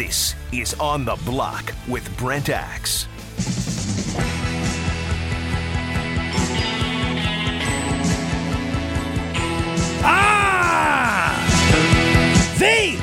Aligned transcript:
This 0.00 0.34
is 0.50 0.72
On 0.80 1.04
the 1.04 1.16
Block 1.26 1.74
with 1.86 2.16
Brent 2.16 2.48
Axe. 2.48 3.06
Ah! 10.02 11.36
The 12.58 12.96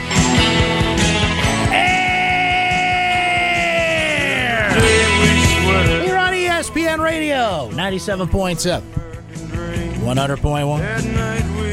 Air! 1.71 2.01
Here 6.01 6.17
on 6.17 6.33
ESPN 6.33 6.99
Radio, 6.99 7.69
97.7, 7.73 8.81
100.1. 10.01 11.66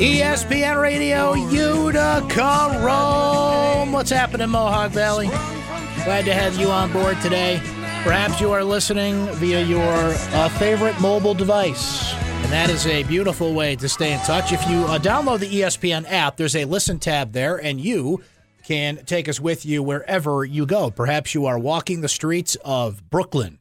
ESPN 0.00 0.80
Radio, 0.80 1.34
Utica, 1.34 2.80
Rome. 2.82 3.92
What's 3.92 4.08
happening, 4.08 4.48
Mohawk 4.48 4.92
Valley? 4.92 5.26
Glad 5.26 6.24
to 6.24 6.32
have 6.32 6.56
you 6.56 6.68
on 6.68 6.90
board 6.90 7.20
today. 7.20 7.60
Perhaps 8.02 8.40
you 8.40 8.50
are 8.50 8.64
listening 8.64 9.26
via 9.34 9.62
your 9.62 9.84
uh, 9.84 10.48
favorite 10.58 10.98
mobile 11.02 11.34
device. 11.34 12.14
And 12.14 12.46
that 12.46 12.70
is 12.70 12.86
a 12.86 13.02
beautiful 13.02 13.52
way 13.52 13.76
to 13.76 13.90
stay 13.90 14.14
in 14.14 14.20
touch. 14.20 14.54
If 14.54 14.66
you 14.70 14.78
uh, 14.84 14.98
download 14.98 15.40
the 15.40 15.60
ESPN 15.60 16.10
app, 16.10 16.38
there's 16.38 16.56
a 16.56 16.64
listen 16.64 16.98
tab 16.98 17.32
there, 17.32 17.58
and 17.58 17.78
you 17.78 18.22
can 18.64 19.04
take 19.04 19.28
us 19.28 19.38
with 19.38 19.66
you 19.66 19.82
wherever 19.82 20.46
you 20.46 20.64
go. 20.64 20.90
Perhaps 20.90 21.34
you 21.34 21.44
are 21.44 21.58
walking 21.58 22.00
the 22.00 22.08
streets 22.08 22.56
of 22.64 23.10
Brooklyn 23.10 23.59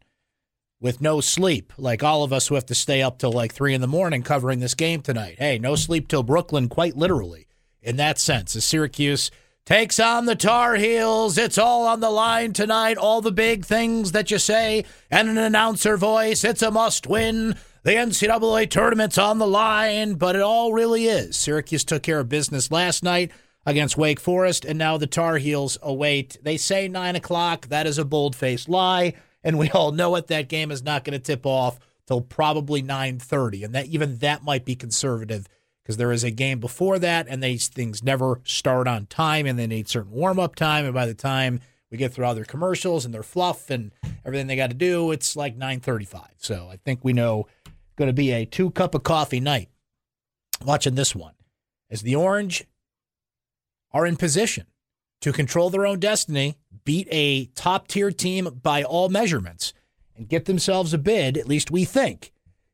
with 0.81 1.01
no 1.01 1.19
sleep, 1.21 1.73
like 1.77 2.03
all 2.03 2.23
of 2.23 2.31
us 2.31 2.47
who 2.47 2.55
have 2.55 2.65
to 2.67 2.75
stay 2.75 3.01
up 3.01 3.17
till 3.17 3.31
like 3.31 3.53
three 3.53 3.73
in 3.73 3.81
the 3.81 3.87
morning 3.87 4.23
covering 4.23 4.59
this 4.59 4.75
game 4.75 5.01
tonight. 5.01 5.35
Hey, 5.37 5.59
no 5.59 5.75
sleep 5.75 6.07
till 6.07 6.23
Brooklyn, 6.23 6.69
quite 6.69 6.95
literally, 6.95 7.47
in 7.81 7.97
that 7.97 8.17
sense. 8.17 8.55
As 8.55 8.63
Syracuse 8.65 9.29
takes 9.65 9.99
on 9.99 10.25
the 10.25 10.35
Tar 10.35 10.75
Heels, 10.75 11.37
it's 11.37 11.57
all 11.57 11.85
on 11.85 11.99
the 11.99 12.09
line 12.09 12.53
tonight. 12.53 12.97
All 12.97 13.21
the 13.21 13.31
big 13.31 13.65
things 13.65 14.13
that 14.13 14.31
you 14.31 14.39
say, 14.39 14.85
and 15.11 15.29
an 15.29 15.37
announcer 15.37 15.97
voice. 15.97 16.43
It's 16.43 16.61
a 16.61 16.71
must 16.71 17.07
win. 17.07 17.55
The 17.83 17.91
NCAA 17.91 18.69
tournament's 18.69 19.17
on 19.17 19.37
the 19.37 19.47
line, 19.47 20.15
but 20.15 20.35
it 20.35 20.41
all 20.41 20.73
really 20.73 21.05
is. 21.05 21.37
Syracuse 21.37 21.83
took 21.83 22.03
care 22.03 22.19
of 22.19 22.29
business 22.29 22.71
last 22.71 23.03
night 23.03 23.31
against 23.65 23.97
Wake 23.97 24.19
Forest, 24.19 24.65
and 24.65 24.77
now 24.77 24.97
the 24.97 25.07
Tar 25.07 25.37
Heels 25.37 25.77
await. 25.81 26.37
They 26.41 26.57
say 26.57 26.87
9 26.87 27.15
o'clock. 27.15 27.67
That 27.67 27.87
is 27.87 27.97
a 27.97 28.05
bold 28.05 28.35
faced 28.35 28.67
lie, 28.67 29.13
and 29.43 29.57
we 29.57 29.69
all 29.71 29.91
know 29.91 30.15
it. 30.15 30.27
That 30.27 30.49
game 30.49 30.71
is 30.71 30.83
not 30.83 31.03
going 31.03 31.17
to 31.17 31.23
tip 31.23 31.45
off 31.45 31.79
till 32.07 32.21
probably 32.21 32.81
9.30, 32.81 33.65
and 33.65 33.75
that 33.75 33.87
even 33.87 34.17
that 34.17 34.43
might 34.43 34.65
be 34.65 34.75
conservative 34.75 35.47
because 35.83 35.97
there 35.97 36.11
is 36.11 36.23
a 36.23 36.31
game 36.31 36.59
before 36.59 36.99
that, 36.99 37.27
and 37.27 37.41
these 37.41 37.67
things 37.67 38.03
never 38.03 38.41
start 38.43 38.87
on 38.87 39.05
time, 39.07 39.45
and 39.45 39.57
they 39.57 39.67
need 39.67 39.87
certain 39.87 40.11
warm-up 40.11 40.55
time, 40.55 40.85
and 40.85 40.93
by 40.93 41.05
the 41.05 41.13
time 41.13 41.59
we 41.91 41.97
get 41.97 42.13
through 42.13 42.25
all 42.25 42.35
their 42.35 42.45
commercials 42.45 43.05
and 43.05 43.13
their 43.13 43.23
fluff 43.23 43.69
and 43.69 43.91
everything 44.25 44.47
they 44.47 44.55
got 44.55 44.69
to 44.69 44.75
do, 44.75 45.11
it's 45.11 45.35
like 45.35 45.57
9.35. 45.57 46.27
So 46.37 46.69
I 46.71 46.77
think 46.77 46.99
we 47.03 47.13
know 47.13 47.47
going 47.95 48.07
to 48.09 48.13
be 48.13 48.31
a 48.31 48.45
two 48.45 48.71
cup 48.71 48.95
of 48.95 49.03
coffee 49.03 49.39
night 49.39 49.69
watching 50.63 50.95
this 50.95 51.15
one 51.15 51.33
as 51.89 52.01
the 52.01 52.15
Orange 52.15 52.65
are 53.91 54.05
in 54.05 54.15
position 54.15 54.65
to 55.21 55.31
control 55.31 55.69
their 55.69 55.85
own 55.85 55.99
destiny, 55.99 56.57
beat 56.85 57.07
a 57.11 57.45
top 57.47 57.87
tier 57.87 58.11
team 58.11 58.59
by 58.61 58.83
all 58.83 59.09
measurements, 59.09 59.73
and 60.15 60.27
get 60.29 60.45
themselves 60.45 60.93
a 60.93 60.97
bid, 60.97 61.37
at 61.37 61.47
least 61.47 61.71
we 61.71 61.85
think, 61.85 62.31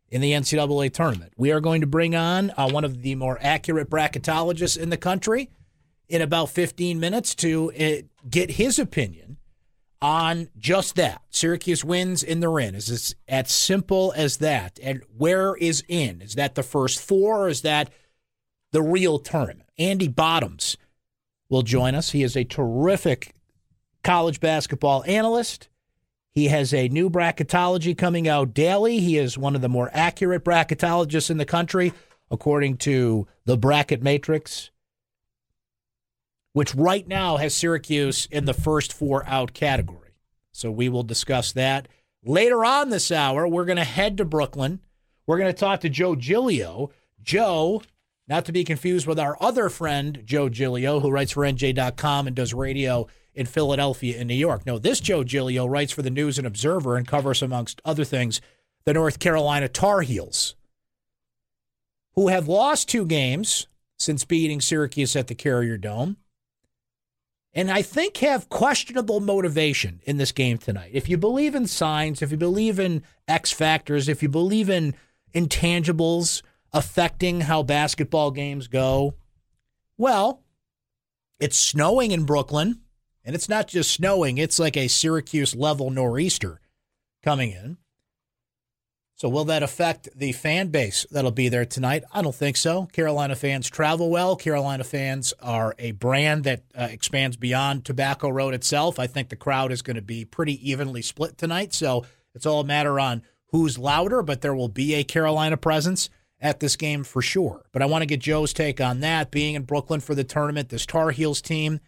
in 0.10 0.22
the 0.22 0.32
NCAA 0.32 0.94
tournament. 0.94 1.34
We 1.38 1.52
are 1.52 1.60
going 1.60 1.82
to 1.82 1.88
bring 1.88 2.16
on 2.16 2.52
uh, 2.56 2.70
one 2.70 2.84
of 2.84 3.02
the 3.02 3.16
more 3.16 3.38
accurate 3.42 3.90
bracketologists 3.90 4.78
in 4.78 4.90
the 4.90 4.98
country 4.98 5.50
in 6.08 6.22
about 6.22 6.50
15 6.50 7.00
minutes 7.00 7.34
to 7.36 7.72
uh, 7.74 8.08
get 8.30 8.52
his 8.52 8.78
opinion 8.80 9.38
on 10.02 10.50
just 10.58 10.96
that. 10.96 11.22
Syracuse 11.30 11.84
wins 11.84 12.22
in 12.22 12.40
the 12.40 12.52
in. 12.54 12.76
Is 12.76 12.88
this 12.88 13.16
as 13.28 13.52
simple 13.52 14.14
as 14.16 14.38
that? 14.38 14.80
And 14.84 15.02
where 15.18 15.56
is 15.56 15.84
in? 15.88 16.22
Is 16.22 16.36
that 16.36 16.56
the 16.56 16.64
first 16.64 17.02
four 17.02 17.46
or 17.46 17.48
is 17.50 17.62
that 17.62 17.90
the 18.72 18.84
real 18.84 19.18
tournament? 19.20 19.70
Andy 19.78 20.08
Bottoms 20.08 20.78
will 21.50 21.62
join 21.62 21.96
us. 21.96 22.12
He 22.12 22.24
is 22.24 22.36
a 22.36 22.44
terrific 22.44 23.34
college 24.04 24.40
basketball 24.40 25.04
analyst. 25.06 25.70
He 26.32 26.48
has 26.48 26.74
a 26.74 26.90
new 26.90 27.10
bracketology 27.10 27.98
coming 27.98 28.28
out 28.28 28.54
daily. 28.54 29.00
He 29.00 29.18
is 29.18 29.38
one 29.38 29.56
of 29.56 29.62
the 29.62 29.70
more 29.70 29.90
accurate 29.94 30.44
bracketologists 30.44 31.30
in 31.30 31.38
the 31.38 31.46
country, 31.46 31.94
according 32.30 32.78
to 32.78 33.28
the 33.46 33.58
Bracket 33.58 34.02
Matrix 34.02 34.72
which 36.56 36.74
right 36.74 37.06
now 37.06 37.36
has 37.36 37.54
Syracuse 37.54 38.30
in 38.32 38.46
the 38.46 38.54
first 38.54 38.94
four 38.94 39.28
out 39.28 39.54
category. 39.54 40.12
So 40.54 40.72
we 40.72 40.88
will 40.88 41.04
discuss 41.04 41.52
that. 41.52 41.90
Later 42.24 42.64
on 42.64 42.90
this 42.90 43.12
hour, 43.12 43.46
we're 43.46 43.66
going 43.66 43.76
to 43.76 43.84
head 43.84 44.16
to 44.18 44.26
Brooklyn. 44.26 44.80
We're 45.28 45.38
going 45.38 45.52
to 45.52 45.60
talk 45.60 45.82
to 45.82 45.90
Joe 45.90 46.16
Giglio. 46.16 46.92
Joe, 47.22 47.82
not 48.28 48.46
to 48.46 48.52
be 48.52 48.64
confused 48.64 49.08
with 49.08 49.20
our 49.20 49.38
other 49.42 49.70
friend, 49.70 50.22
Joe 50.26 50.50
Giglio, 50.50 51.00
who 51.00 51.12
writes 51.12 51.32
for 51.32 51.44
NJ.com 51.44 52.28
and 52.28 52.36
does 52.36 52.54
radio 52.54 53.08
in 53.34 53.46
Philadelphia 53.46 54.18
and 54.18 54.28
New 54.28 54.36
York. 54.36 54.66
No, 54.66 54.80
this 54.80 55.00
Joe 55.00 55.24
Giglio 55.24 55.66
writes 55.66 55.92
for 55.92 56.02
the 56.02 56.10
News 56.10 56.38
and 56.38 56.48
Observer 56.48 56.96
and 56.96 57.08
covers, 57.08 57.42
amongst 57.42 57.82
other 57.86 58.04
things, 58.04 58.42
the 58.86 58.94
North 58.94 59.20
Carolina 59.20 59.68
Tar 59.68 60.02
Heels, 60.02 60.56
who 62.14 62.30
have 62.30 62.48
lost 62.48 62.90
two 62.90 63.06
games 63.06 63.68
since 63.98 64.26
beating 64.26 64.62
Syracuse 64.62 65.16
at 65.16 65.28
the 65.28 65.36
Carrier 65.36 65.78
Dome 65.78 66.18
and 67.56 67.72
I 67.72 67.82
think 67.82 68.18
have 68.18 68.50
questionable 68.50 69.22
motivation 69.22 70.02
in 70.04 70.18
this 70.18 70.34
game 70.34 70.58
tonight. 70.58 70.92
If 70.94 71.08
you 71.08 71.18
believe 71.18 71.56
in 71.56 71.68
signs, 71.68 72.22
if 72.22 72.30
you 72.30 72.38
believe 72.38 72.80
in 72.80 73.02
X 73.30 73.52
factors, 73.52 74.10
if 74.10 74.22
you 74.22 74.28
believe 74.28 74.70
in 74.70 74.94
intangibles 75.34 76.42
affecting 76.76 77.42
how 77.42 77.64
basketball 77.64 78.30
games 78.32 78.68
go, 78.68 79.16
well, 79.98 80.44
it's 81.40 81.58
snowing 81.58 82.12
in 82.12 82.26
Brooklyn, 82.26 82.82
and 83.24 83.34
it's 83.34 83.48
not 83.48 83.70
just 83.70 83.90
snowing, 83.90 84.38
it's 84.38 84.60
like 84.60 84.76
a 84.76 84.90
Syracuse 84.90 85.56
level 85.56 85.90
nor'easter 85.90 86.60
coming 87.24 87.52
in. 87.52 87.78
So, 89.18 89.30
will 89.30 89.46
that 89.46 89.64
affect 89.64 90.10
the 90.14 90.34
fan 90.34 90.68
base 90.68 91.06
that'll 91.10 91.32
be 91.32 91.48
there 91.48 91.64
tonight? 91.64 92.04
I 92.14 92.22
don't 92.22 92.36
think 92.36 92.58
so. 92.58 92.88
Carolina 92.88 93.38
fans 93.38 93.70
travel 93.70 94.10
well. 94.10 94.36
Carolina 94.36 94.84
fans 94.84 95.34
are 95.42 95.74
a 95.80 95.92
brand 95.92 96.44
that 96.44 96.64
uh, 96.78 96.90
expands 96.92 97.38
beyond 97.38 97.86
Tobacco 97.86 98.28
Road 98.28 98.54
itself. 98.54 99.00
I 99.00 99.08
think 99.08 99.30
the 99.30 99.38
crowd 99.38 99.72
is 99.72 99.82
going 99.82 99.96
to 99.96 100.02
be 100.02 100.26
pretty 100.26 100.70
evenly 100.70 101.02
split 101.02 101.38
tonight. 101.38 101.74
So, 101.74 102.06
it's 102.34 102.46
all 102.46 102.60
a 102.60 102.66
matter 102.66 103.00
on 103.00 103.24
who's 103.52 103.78
louder, 103.78 104.22
but 104.22 104.42
there 104.42 104.54
will 104.54 104.68
be 104.68 104.96
a 104.96 105.06
Carolina 105.06 105.56
presence 105.56 106.10
at 106.46 106.60
this 106.60 106.76
game 106.76 107.04
for 107.04 107.24
sure. 107.24 107.66
But 107.72 107.82
I 107.82 107.88
want 107.88 108.04
to 108.04 108.06
get 108.06 108.20
Joe's 108.20 108.54
take 108.54 108.80
on 108.80 109.00
that. 109.00 109.32
Being 109.32 109.56
in 109.56 109.64
Brooklyn 109.64 110.00
for 110.00 110.14
the 110.14 110.24
tournament, 110.24 110.70
this 110.70 110.86
Tar 110.86 111.10
Heels 111.10 111.42
team. 111.42 111.80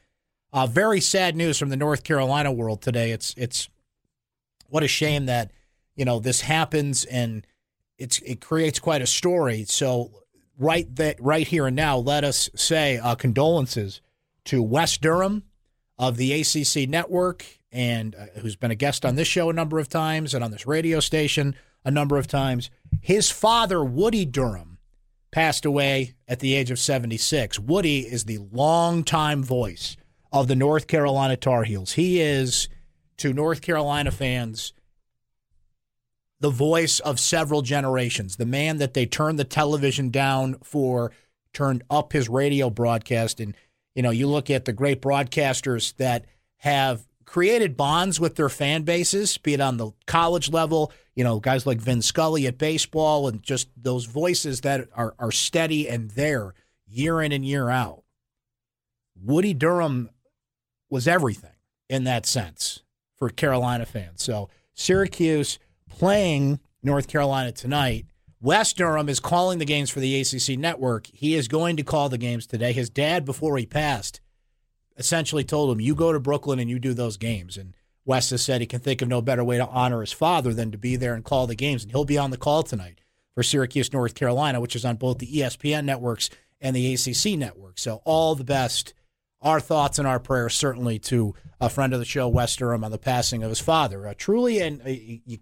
Uh, 0.52 0.66
very 0.66 1.00
sad 1.00 1.36
news 1.36 1.60
from 1.60 1.70
the 1.70 1.78
North 1.78 2.04
Carolina 2.04 2.52
world 2.52 2.82
today. 2.82 3.12
It's 3.12 3.36
it's 3.38 3.70
what 4.68 4.82
a 4.82 4.88
shame 4.88 5.28
that 5.28 5.52
you 5.96 6.06
know 6.06 6.20
this 6.20 6.42
happens 6.42 7.06
and 7.06 7.46
it's 8.00 8.18
it 8.20 8.42
creates 8.42 8.80
quite 8.80 9.04
a 9.04 9.08
story. 9.08 9.64
So 9.66 10.10
right 10.58 10.94
that 10.96 11.22
right 11.22 11.48
here 11.48 11.68
and 11.68 11.76
now, 11.76 11.98
let 11.98 12.24
us 12.24 12.50
say 12.56 12.98
uh, 12.98 13.14
condolences 13.14 14.02
to 14.46 14.64
Wes 14.64 14.98
Durham 14.98 15.44
of 16.00 16.18
the 16.18 16.34
ACC 16.34 16.90
network 16.90 17.46
and 17.72 18.16
uh, 18.16 18.26
who's 18.40 18.56
been 18.56 18.72
a 18.72 18.76
guest 18.76 19.06
on 19.06 19.18
this 19.18 19.28
show 19.28 19.52
a 19.52 19.54
number 19.54 19.78
of 19.78 19.88
times 19.88 20.34
and 20.34 20.44
on 20.44 20.50
this 20.50 20.66
radio 20.66 21.00
station 21.00 21.54
a 21.88 21.92
number 21.92 22.18
of 22.18 22.28
times. 22.28 22.70
His 23.00 23.32
father, 23.32 23.82
Woody 23.82 24.26
Durham, 24.26 24.78
passed 25.32 25.64
away 25.64 26.16
at 26.28 26.40
the 26.40 26.54
age 26.54 26.70
of 26.70 26.80
76. 26.80 27.60
Woody 27.60 28.00
is 28.00 28.26
the 28.26 28.40
longtime 28.52 29.42
voice 29.42 29.96
of 30.32 30.50
the 30.50 30.56
North 30.56 30.88
Carolina 30.88 31.38
Tar 31.38 31.64
Heels. 31.64 31.94
He 31.94 32.20
is 32.20 32.68
to 33.16 33.32
North 33.32 33.62
Carolina 33.62 34.12
fans 34.12 34.74
the 36.42 36.50
voice 36.50 37.00
of 37.00 37.22
several 37.22 37.62
generations, 37.62 38.36
the 38.36 38.46
man 38.46 38.78
that 38.78 38.94
they 38.94 39.06
turned 39.06 39.40
the 39.40 39.46
television 39.46 40.10
down 40.10 40.58
for, 40.62 41.14
turned 41.54 41.84
up 41.90 42.12
his 42.12 42.28
radio 42.28 42.70
broadcast. 42.70 43.40
And, 43.40 43.56
you 43.96 44.04
know, 44.04 44.12
you 44.12 44.28
look 44.28 44.50
at 44.50 44.66
the 44.66 44.74
great 44.74 45.02
broadcasters 45.02 45.96
that 45.96 46.26
have 46.58 47.07
created 47.28 47.76
bonds 47.76 48.20
with 48.20 48.36
their 48.36 48.50
fan 48.50 48.84
bases, 48.84 49.38
be 49.38 49.54
it 49.54 49.62
on 49.62 49.78
the 49.78 49.92
college 50.08 50.50
level, 50.50 50.92
you 51.14 51.24
know, 51.24 51.40
guys 51.40 51.68
like 51.68 51.78
Vin 51.78 52.02
Scully 52.02 52.48
at 52.48 52.58
baseball, 52.58 53.28
and 53.28 53.44
just 53.44 53.68
those 53.76 54.06
voices 54.06 54.62
that 54.62 54.88
are, 54.96 55.14
are 55.20 55.32
steady 55.32 55.88
and 55.90 56.10
there 56.12 56.54
year 56.88 57.22
in 57.22 57.34
and 57.34 57.46
year 57.46 57.70
out. 57.70 58.04
Woody 59.22 59.54
Durham 59.54 60.10
was 60.90 61.08
everything 61.08 61.52
in 61.90 62.06
that 62.06 62.26
sense 62.26 62.82
for 63.18 63.30
Carolina 63.30 63.86
fans. 63.86 64.24
So 64.24 64.50
Syracuse 64.74 65.60
playing 65.90 66.62
North 66.82 67.08
Carolina 67.10 67.52
tonight. 67.52 68.06
Wes 68.40 68.72
Durham 68.72 69.10
is 69.10 69.20
calling 69.20 69.60
the 69.60 69.66
games 69.66 69.90
for 69.90 70.00
the 70.00 70.22
ACC 70.22 70.58
network. 70.58 71.08
He 71.08 71.36
is 71.36 71.50
going 71.50 71.76
to 71.76 71.84
call 71.84 72.08
the 72.08 72.18
games 72.18 72.48
today. 72.48 72.72
His 72.72 72.90
dad, 72.90 73.26
before 73.26 73.58
he 73.58 73.66
passed, 73.66 74.22
essentially 74.98 75.44
told 75.44 75.72
him, 75.72 75.82
"You 75.82 75.96
go 75.96 76.12
to 76.12 76.20
Brooklyn 76.20 76.60
and 76.60 76.70
you 76.70 76.80
do 76.80 76.94
those 76.94 77.18
games." 77.18 77.58
And 77.58 77.76
Wes 78.06 78.30
has 78.30 78.42
said 78.42 78.62
he 78.62 78.68
can 78.68 78.80
think 78.80 79.02
of 79.02 79.10
no 79.10 79.22
better 79.22 79.44
way 79.44 79.58
to 79.58 79.68
honor 79.68 80.02
his 80.02 80.14
father 80.14 80.54
than 80.54 80.72
to 80.72 80.78
be 80.78 80.96
there 80.96 81.14
and 81.14 81.26
call 81.26 81.46
the 81.46 81.56
games. 81.56 81.84
And 81.84 81.92
he'll 81.92 82.06
be 82.06 82.18
on 82.18 82.32
the 82.32 82.38
call 82.38 82.64
tonight 82.64 83.02
for 83.36 83.44
Syracuse, 83.44 83.92
North 83.92 84.16
Carolina, 84.16 84.62
which 84.62 84.76
is 84.76 84.86
on 84.86 84.96
both 84.96 85.20
the 85.20 85.28
ESPN 85.28 85.86
networks 85.86 86.30
and 86.62 86.76
the 86.76 86.94
ACC 86.94 87.38
network. 87.38 87.78
So 87.78 88.02
all 88.06 88.34
the 88.34 88.44
best. 88.44 88.94
Our 89.40 89.60
thoughts 89.60 90.00
and 90.00 90.08
our 90.08 90.20
prayers 90.20 90.56
certainly 90.56 90.98
to 91.00 91.36
a 91.62 91.70
friend 91.70 91.94
of 91.94 92.00
the 92.00 92.06
show, 92.06 92.28
Wes 92.28 92.56
Durham, 92.56 92.84
on 92.84 92.90
the 92.90 92.98
passing 92.98 93.44
of 93.44 93.50
his 93.50 93.60
father. 93.60 94.08
Uh, 94.08 94.16
truly, 94.18 94.60
and 94.60 94.82
uh, 94.82 94.90
you, 94.90 95.38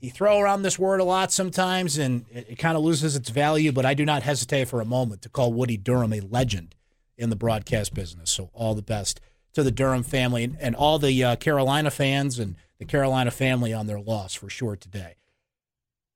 you 0.00 0.10
throw 0.10 0.40
around 0.40 0.62
this 0.62 0.80
word 0.80 0.98
a 0.98 1.04
lot 1.04 1.30
sometimes, 1.30 1.96
and 1.96 2.26
it, 2.32 2.46
it 2.50 2.58
kind 2.58 2.76
of 2.76 2.82
loses 2.82 3.14
its 3.14 3.30
value. 3.30 3.70
But 3.70 3.86
I 3.86 3.94
do 3.94 4.04
not 4.04 4.24
hesitate 4.24 4.66
for 4.66 4.80
a 4.80 4.84
moment 4.84 5.22
to 5.22 5.28
call 5.28 5.52
Woody 5.52 5.76
Durham 5.76 6.12
a 6.12 6.20
legend 6.20 6.74
in 7.20 7.30
the 7.30 7.36
broadcast 7.36 7.94
business. 7.94 8.30
So 8.30 8.50
all 8.54 8.74
the 8.74 8.82
best 8.82 9.20
to 9.52 9.62
the 9.62 9.70
Durham 9.70 10.02
family 10.02 10.44
and, 10.44 10.56
and 10.60 10.74
all 10.74 10.98
the 10.98 11.22
uh, 11.22 11.36
Carolina 11.36 11.90
fans 11.90 12.38
and 12.38 12.56
the 12.78 12.84
Carolina 12.84 13.30
family 13.30 13.72
on 13.72 13.86
their 13.86 14.00
loss 14.00 14.34
for 14.34 14.48
sure 14.48 14.76
today. 14.76 15.16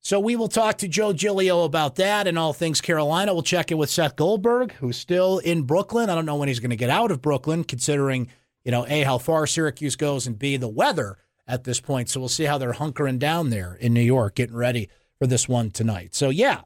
So 0.01 0.21
we 0.21 0.37
will 0.37 0.49
talk 0.49 0.79
to 0.79 0.89
Joe 0.89 1.12
Giglio 1.15 1.65
about 1.65 1.97
that 1.97 2.27
and 2.27 2.39
all 2.39 2.53
things 2.53 2.81
Carolina. 2.81 3.33
We'll 3.33 3.43
check 3.43 3.71
in 3.71 3.79
with 3.79 3.89
Seth 3.89 4.17
Goldberg, 4.17 4.73
who's 4.73 4.99
still 4.99 5.39
in 5.39 5.62
Brooklyn. 5.62 6.11
I 6.11 6.15
don't 6.15 6.27
know 6.27 6.37
when 6.37 6.49
he's 6.49 6.61
going 6.61 6.71
to 6.71 6.77
get 6.77 6.91
out 6.91 7.11
of 7.11 7.23
Brooklyn, 7.23 7.65
considering 7.65 8.29
you 8.65 8.71
know 8.71 8.87
a 8.87 9.03
how 9.03 9.17
far 9.17 9.47
Syracuse 9.47 9.97
goes 9.97 10.27
and 10.27 10.39
b 10.39 10.59
the 10.59 10.69
weather 10.69 11.17
at 11.47 11.65
this 11.65 11.81
point. 11.81 12.11
So 12.11 12.21
we'll 12.21 12.29
see 12.29 12.45
how 12.45 12.59
they're 12.59 12.75
hunkering 12.75 13.19
down 13.19 13.49
there 13.49 13.75
in 13.81 13.95
New 13.95 14.03
York, 14.03 14.35
getting 14.35 14.57
ready 14.57 14.91
for 15.19 15.27
this 15.27 15.49
one 15.49 15.71
tonight. 15.71 16.15
So 16.15 16.29
yeah, 16.29 16.61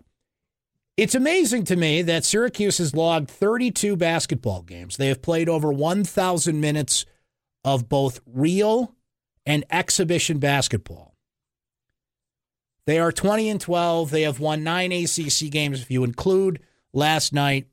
it's 0.98 1.14
amazing 1.14 1.62
to 1.62 1.76
me 1.76 2.02
that 2.02 2.24
Syracuse 2.24 2.78
has 2.78 2.92
logged 2.92 3.30
32 3.30 3.94
basketball 3.94 4.62
games. 4.62 4.96
They 4.96 5.06
have 5.06 5.22
played 5.22 5.48
over 5.48 5.72
1,000 5.72 6.60
minutes 6.60 7.06
of 7.62 7.88
both 7.88 8.20
real 8.26 8.96
and 9.46 9.64
exhibition 9.70 10.40
basketball. 10.40 11.14
They 12.84 12.98
are 12.98 13.12
20 13.12 13.48
and 13.48 13.60
12. 13.60 14.10
They 14.10 14.22
have 14.22 14.40
won 14.40 14.64
nine 14.64 14.90
ACC 14.90 15.50
games 15.50 15.80
if 15.80 15.88
you 15.88 16.02
include 16.02 16.62
last 16.92 17.32
night. 17.32 17.68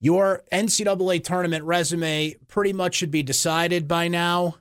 Your 0.00 0.42
NCAA 0.52 1.22
tournament 1.22 1.62
resume 1.62 2.34
pretty 2.48 2.72
much 2.72 2.96
should 2.96 3.12
be 3.12 3.22
decided 3.22 3.86
by 3.86 4.08
now 4.08 4.56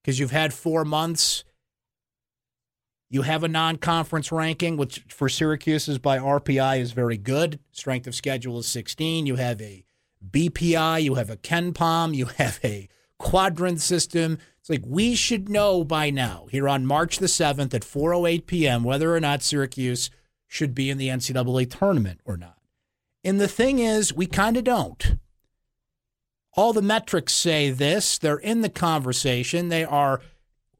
because 0.00 0.20
you've 0.20 0.30
had 0.30 0.54
four 0.54 0.84
months. 0.84 1.42
You 3.10 3.22
have 3.22 3.42
a 3.42 3.48
non 3.48 3.76
conference 3.76 4.30
ranking, 4.30 4.76
which 4.76 5.04
for 5.08 5.28
Syracuse 5.28 5.88
is 5.88 5.98
by 5.98 6.18
RPI 6.18 6.80
is 6.80 6.92
very 6.92 7.16
good. 7.16 7.58
Strength 7.72 8.06
of 8.06 8.14
schedule 8.14 8.58
is 8.58 8.66
16. 8.66 9.26
You 9.26 9.36
have 9.36 9.60
a 9.62 9.84
BPI, 10.30 11.02
you 11.02 11.14
have 11.14 11.30
a 11.30 11.36
KenPom, 11.36 12.14
you 12.14 12.26
have 12.26 12.60
a 12.62 12.88
quadrant 13.18 13.80
system. 13.80 14.38
It's 14.60 14.68
like 14.68 14.82
we 14.84 15.14
should 15.14 15.48
know 15.48 15.84
by 15.84 16.10
now 16.10 16.46
here 16.50 16.68
on 16.68 16.86
March 16.86 17.18
the 17.18 17.26
7th 17.26 17.72
at 17.72 17.82
4:08 17.82 18.46
p.m. 18.46 18.84
whether 18.84 19.14
or 19.14 19.20
not 19.20 19.42
Syracuse 19.42 20.10
should 20.46 20.74
be 20.74 20.90
in 20.90 20.98
the 20.98 21.08
NCAA 21.08 21.70
tournament 21.70 22.20
or 22.24 22.36
not. 22.36 22.58
And 23.24 23.40
the 23.40 23.48
thing 23.48 23.78
is, 23.78 24.14
we 24.14 24.26
kind 24.26 24.56
of 24.56 24.64
don't. 24.64 25.18
All 26.54 26.72
the 26.72 26.82
metrics 26.82 27.34
say 27.34 27.70
this. 27.70 28.18
They're 28.18 28.36
in 28.36 28.62
the 28.62 28.68
conversation. 28.68 29.68
They 29.68 29.84
are 29.84 30.20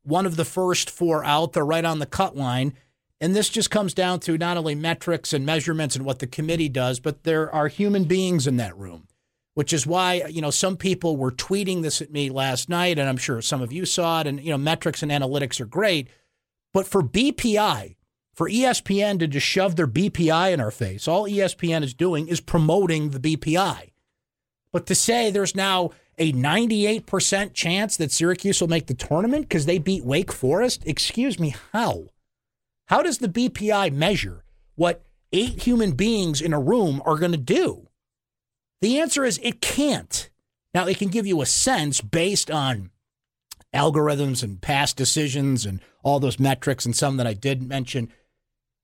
one 0.09 0.27
of 0.27 0.37
the 0.37 0.45
first 0.45 0.91
four 0.91 1.25
out. 1.25 1.53
They're 1.53 1.65
right 1.65 1.85
on 1.85 1.99
the 1.99 2.07
cut 2.07 2.37
line. 2.37 2.75
And 3.21 3.35
this 3.35 3.49
just 3.49 3.71
comes 3.71 3.95
down 3.95 4.21
to 4.21 4.39
not 4.39 4.57
only 4.57 4.75
metrics 4.75 5.33
and 5.33 5.45
measurements 5.45 5.97
and 5.97 6.05
what 6.05 6.21
the 6.21 6.27
committee 6.27 6.69
does, 6.69 7.01
but 7.01 7.25
there 7.25 7.53
are 7.53 7.69
human 7.69 8.05
beings 8.05 8.47
in 8.47 8.57
that 8.59 8.77
room 8.77 9.09
which 9.59 9.73
is 9.73 9.85
why 9.89 10.25
you 10.31 10.41
know 10.41 10.53
some 10.53 10.77
people 10.77 11.17
were 11.17 11.33
tweeting 11.33 11.83
this 11.83 12.01
at 12.01 12.13
me 12.13 12.31
last 12.31 12.69
night, 12.69 12.97
and 12.97 13.09
I'm 13.09 13.17
sure 13.17 13.43
some 13.43 13.61
of 13.61 13.73
you 13.73 13.85
saw 13.87 14.21
it. 14.21 14.29
And 14.29 14.41
you 14.41 14.53
know, 14.53 14.57
metrics 14.57 15.03
and 15.03 15.11
analytics 15.11 15.61
are 15.61 15.67
great, 15.67 16.07
but 16.73 16.87
for 16.87 17.03
BPI, 17.03 17.97
for 18.33 18.49
ESPN 18.49 19.19
to 19.19 19.27
just 19.27 19.45
shove 19.45 19.75
their 19.75 19.89
BPI 19.89 20.53
in 20.53 20.61
our 20.61 20.71
face, 20.71 21.09
all 21.09 21.25
ESPN 21.25 21.83
is 21.83 21.93
doing 21.93 22.29
is 22.29 22.41
promoting 22.41 23.11
the 23.11 23.19
BPI. 23.19 23.91
But 24.71 24.87
to 24.87 24.95
say 24.95 25.33
there's 25.33 25.57
now 25.57 25.91
a 26.19 26.33
98% 26.33 27.55
chance 27.55 27.97
that 27.97 28.13
Syracuse 28.13 28.61
will 28.61 28.69
make 28.69 28.87
the 28.87 28.95
tournament 28.95 29.49
because 29.49 29.67
they 29.67 29.79
beat 29.79 30.05
Wake 30.05 30.33
Forest, 30.33 30.83
excuse 30.87 31.39
me, 31.39 31.55
how? 31.73 32.09
How 32.87 33.03
does 33.03 33.19
the 33.19 33.29
BPI 33.29 33.93
measure 33.93 34.45
what 34.75 35.05
eight 35.33 35.63
human 35.63 35.93
beings 35.93 36.41
in 36.41 36.53
a 36.53 36.61
room 36.61 37.03
are 37.05 37.19
going 37.19 37.33
to 37.33 37.39
do? 37.39 37.89
The 38.81 38.99
answer 39.01 39.25
is 39.25 39.39
it 39.43 39.61
can't. 39.61 40.31
Now, 40.75 40.87
it 40.87 40.99
can 40.99 41.09
give 41.09 41.27
you 41.27 41.41
a 41.41 41.47
sense 41.47 42.01
based 42.01 42.51
on 42.51 42.91
algorithms 43.75 44.43
and 44.43 44.61
past 44.61 44.97
decisions 44.97 45.67
and 45.67 45.81
all 46.03 46.21
those 46.21 46.39
metrics 46.39 46.87
and 46.87 46.97
some 46.97 47.17
that 47.17 47.27
I 47.27 47.35
did 47.35 47.63
mention. 47.63 48.13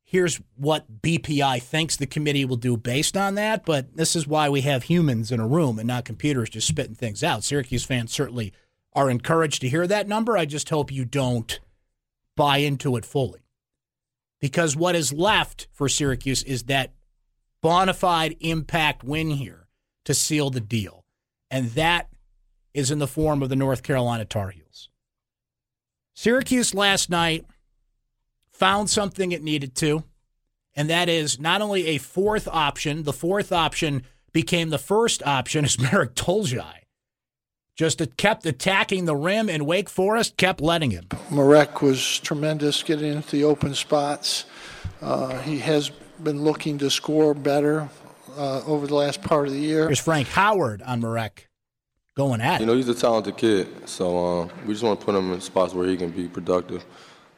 Here's 0.07 0.41
what 0.57 1.01
BPI 1.03 1.63
thinks 1.63 1.97
the 1.97 2.07
committee 2.07 2.45
will 2.45 2.57
do 2.57 2.77
based 2.77 3.17
on 3.17 3.35
that, 3.37 3.65
but 3.65 3.97
this 3.97 4.15
is 4.15 4.29
why 4.29 4.49
we 4.49 4.61
have 4.61 4.85
humans 4.85 5.33
in 5.33 5.41
a 5.41 5.47
room 5.47 5.79
and 5.79 5.89
not 5.89 6.05
computers 6.05 6.51
just 6.51 6.69
spitting 6.69 6.95
things 6.95 7.25
out. 7.25 7.43
Syracuse 7.43 7.85
fans 7.85 8.13
certainly 8.13 8.53
are 8.93 9.11
encouraged 9.11 9.63
to 9.63 9.69
hear 9.69 9.87
that 9.87 10.07
number. 10.07 10.37
I 10.37 10.45
just 10.45 10.69
hope 10.69 10.93
you 10.93 11.05
don't 11.05 11.59
buy 12.37 12.59
into 12.59 12.97
it 12.97 13.05
fully. 13.05 13.41
Because 14.41 14.77
what 14.77 14.95
is 14.95 15.13
left 15.13 15.69
for 15.73 15.89
Syracuse 15.89 16.43
is 16.43 16.65
that 16.65 16.93
bona 17.63 17.95
fide 17.95 18.37
impact 18.41 19.03
win 19.03 19.31
here 19.31 19.69
to 20.05 20.13
seal 20.13 20.51
the 20.51 20.61
deal. 20.61 21.05
And 21.51 21.71
that 21.71 22.09
is 22.75 22.91
in 22.91 22.99
the 22.99 23.07
form 23.07 23.43
of 23.43 23.49
the 23.49 23.57
North 23.57 23.83
Carolina 23.83 24.27
Tar 24.27 24.51
Heels. 24.51 24.91
Syracuse 26.13 26.75
last 26.75 27.09
night 27.09 27.47
found 28.55 28.89
something 28.89 29.33
it 29.33 29.43
needed 29.43 29.75
to, 29.77 30.05
and 30.75 30.89
that 30.89 31.09
is 31.09 31.39
not 31.39 31.61
only 31.61 31.89
a 31.89 31.99
fourth 31.99 32.49
option, 32.49 33.03
the 33.03 33.13
fourth 33.13 33.53
option 33.53 34.03
became 34.33 34.71
the 34.71 34.79
first 34.79 35.23
option 35.27 35.65
as 35.65 35.79
Marek 35.93 36.15
Dolezaj. 36.15 36.79
Just 37.77 38.01
kept 38.17 38.47
attacking 38.47 39.05
the 39.05 39.17
rim, 39.17 39.49
and 39.49 39.67
Wake 39.67 39.91
Forest 39.91 40.37
kept 40.37 40.61
letting 40.61 40.93
him. 40.93 41.09
Marek 41.29 41.83
was 41.83 42.21
tremendous 42.21 42.85
getting 42.85 43.13
into 43.13 43.33
the 43.33 43.43
open 43.43 43.75
spots. 43.75 44.45
Uh, 45.03 45.37
he 45.41 45.59
has 45.59 45.91
been 46.23 46.43
looking 46.43 46.79
to 46.79 46.89
score 46.89 47.35
better 47.35 47.89
uh, 48.37 48.63
over 48.65 48.87
the 48.87 48.95
last 48.95 49.23
part 49.23 49.49
of 49.49 49.53
the 49.53 49.59
year. 49.59 49.87
There's 49.87 49.99
Frank 49.99 50.29
Howard 50.29 50.83
on 50.83 51.01
Marek 51.01 51.49
going 52.17 52.41
at 52.41 52.57
it. 52.57 52.61
You 52.61 52.67
know, 52.67 52.77
he's 52.77 52.89
a 52.89 52.95
talented 52.95 53.37
kid, 53.37 53.89
so 53.89 54.43
uh, 54.43 54.49
we 54.65 54.73
just 54.73 54.85
want 54.85 55.01
to 55.01 55.05
put 55.05 55.17
him 55.17 55.33
in 55.33 55.41
spots 55.41 55.75
where 55.75 55.89
he 55.89 55.97
can 55.97 56.11
be 56.11 56.29
productive. 56.29 56.85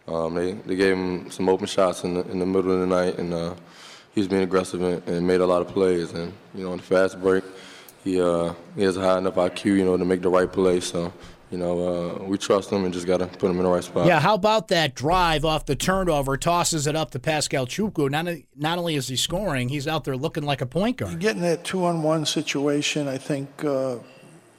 Um, 0.08 0.34
they, 0.34 0.52
they 0.52 0.76
gave 0.76 0.96
him 0.96 1.30
some 1.30 1.48
open 1.48 1.66
shots 1.66 2.04
in 2.04 2.14
the, 2.14 2.20
in 2.30 2.38
the 2.38 2.46
middle 2.46 2.72
of 2.72 2.80
the 2.80 2.86
night, 2.86 3.18
and 3.18 3.34
uh, 3.34 3.54
he 4.14 4.20
was 4.20 4.28
being 4.28 4.42
aggressive 4.42 4.80
and, 4.82 5.06
and, 5.08 5.26
made 5.26 5.40
a 5.40 5.46
lot 5.46 5.62
of 5.62 5.68
plays. 5.68 6.12
And, 6.12 6.32
you 6.54 6.64
know, 6.64 6.72
on 6.72 6.78
the 6.78 6.82
fast 6.82 7.20
break, 7.20 7.42
he, 8.04 8.20
uh, 8.20 8.54
he 8.76 8.82
has 8.82 8.96
a 8.96 9.00
high 9.00 9.18
enough 9.18 9.34
IQ, 9.34 9.64
you 9.64 9.84
know, 9.84 9.96
to 9.96 10.04
make 10.04 10.22
the 10.22 10.28
right 10.28 10.50
play. 10.50 10.80
So 10.80 11.12
you 11.50 11.58
know, 11.58 12.18
uh, 12.18 12.24
we 12.24 12.38
trust 12.38 12.70
him 12.72 12.84
and 12.84 12.92
just 12.92 13.06
got 13.06 13.18
to 13.18 13.26
put 13.26 13.50
him 13.50 13.58
in 13.58 13.62
the 13.62 13.70
right 13.70 13.84
spot. 13.84 14.06
Yeah, 14.06 14.18
how 14.18 14.34
about 14.34 14.68
that 14.68 14.94
drive 14.94 15.44
off 15.44 15.64
the 15.64 15.76
turnover, 15.76 16.36
tosses 16.36 16.86
it 16.86 16.96
up 16.96 17.12
to 17.12 17.20
Pascal 17.20 17.66
Chukwu. 17.66 18.10
Not, 18.10 18.26
not 18.56 18.78
only 18.78 18.96
is 18.96 19.06
he 19.08 19.16
scoring, 19.16 19.68
he's 19.68 19.86
out 19.86 20.04
there 20.04 20.16
looking 20.16 20.42
like 20.42 20.60
a 20.60 20.66
point 20.66 20.96
guard. 20.96 21.12
You're 21.12 21.20
getting 21.20 21.42
that 21.42 21.62
two 21.62 21.84
on 21.84 22.02
one 22.02 22.26
situation, 22.26 23.06
I 23.06 23.18
think, 23.18 23.64
uh, 23.64 23.98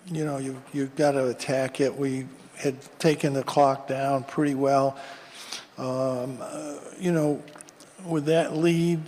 you 0.06 0.24
know, 0.24 0.38
you, 0.38 0.62
you've 0.72 0.96
got 0.96 1.12
to 1.12 1.28
attack 1.28 1.82
it. 1.82 1.94
We 1.94 2.26
had 2.56 2.78
taken 3.00 3.34
the 3.34 3.44
clock 3.44 3.88
down 3.88 4.24
pretty 4.24 4.56
well. 4.56 4.98
Um, 5.78 6.40
uh, 6.42 6.76
you 7.00 7.12
know, 7.12 7.44
with 8.06 8.26
that 8.26 8.56
lead, 8.56 9.02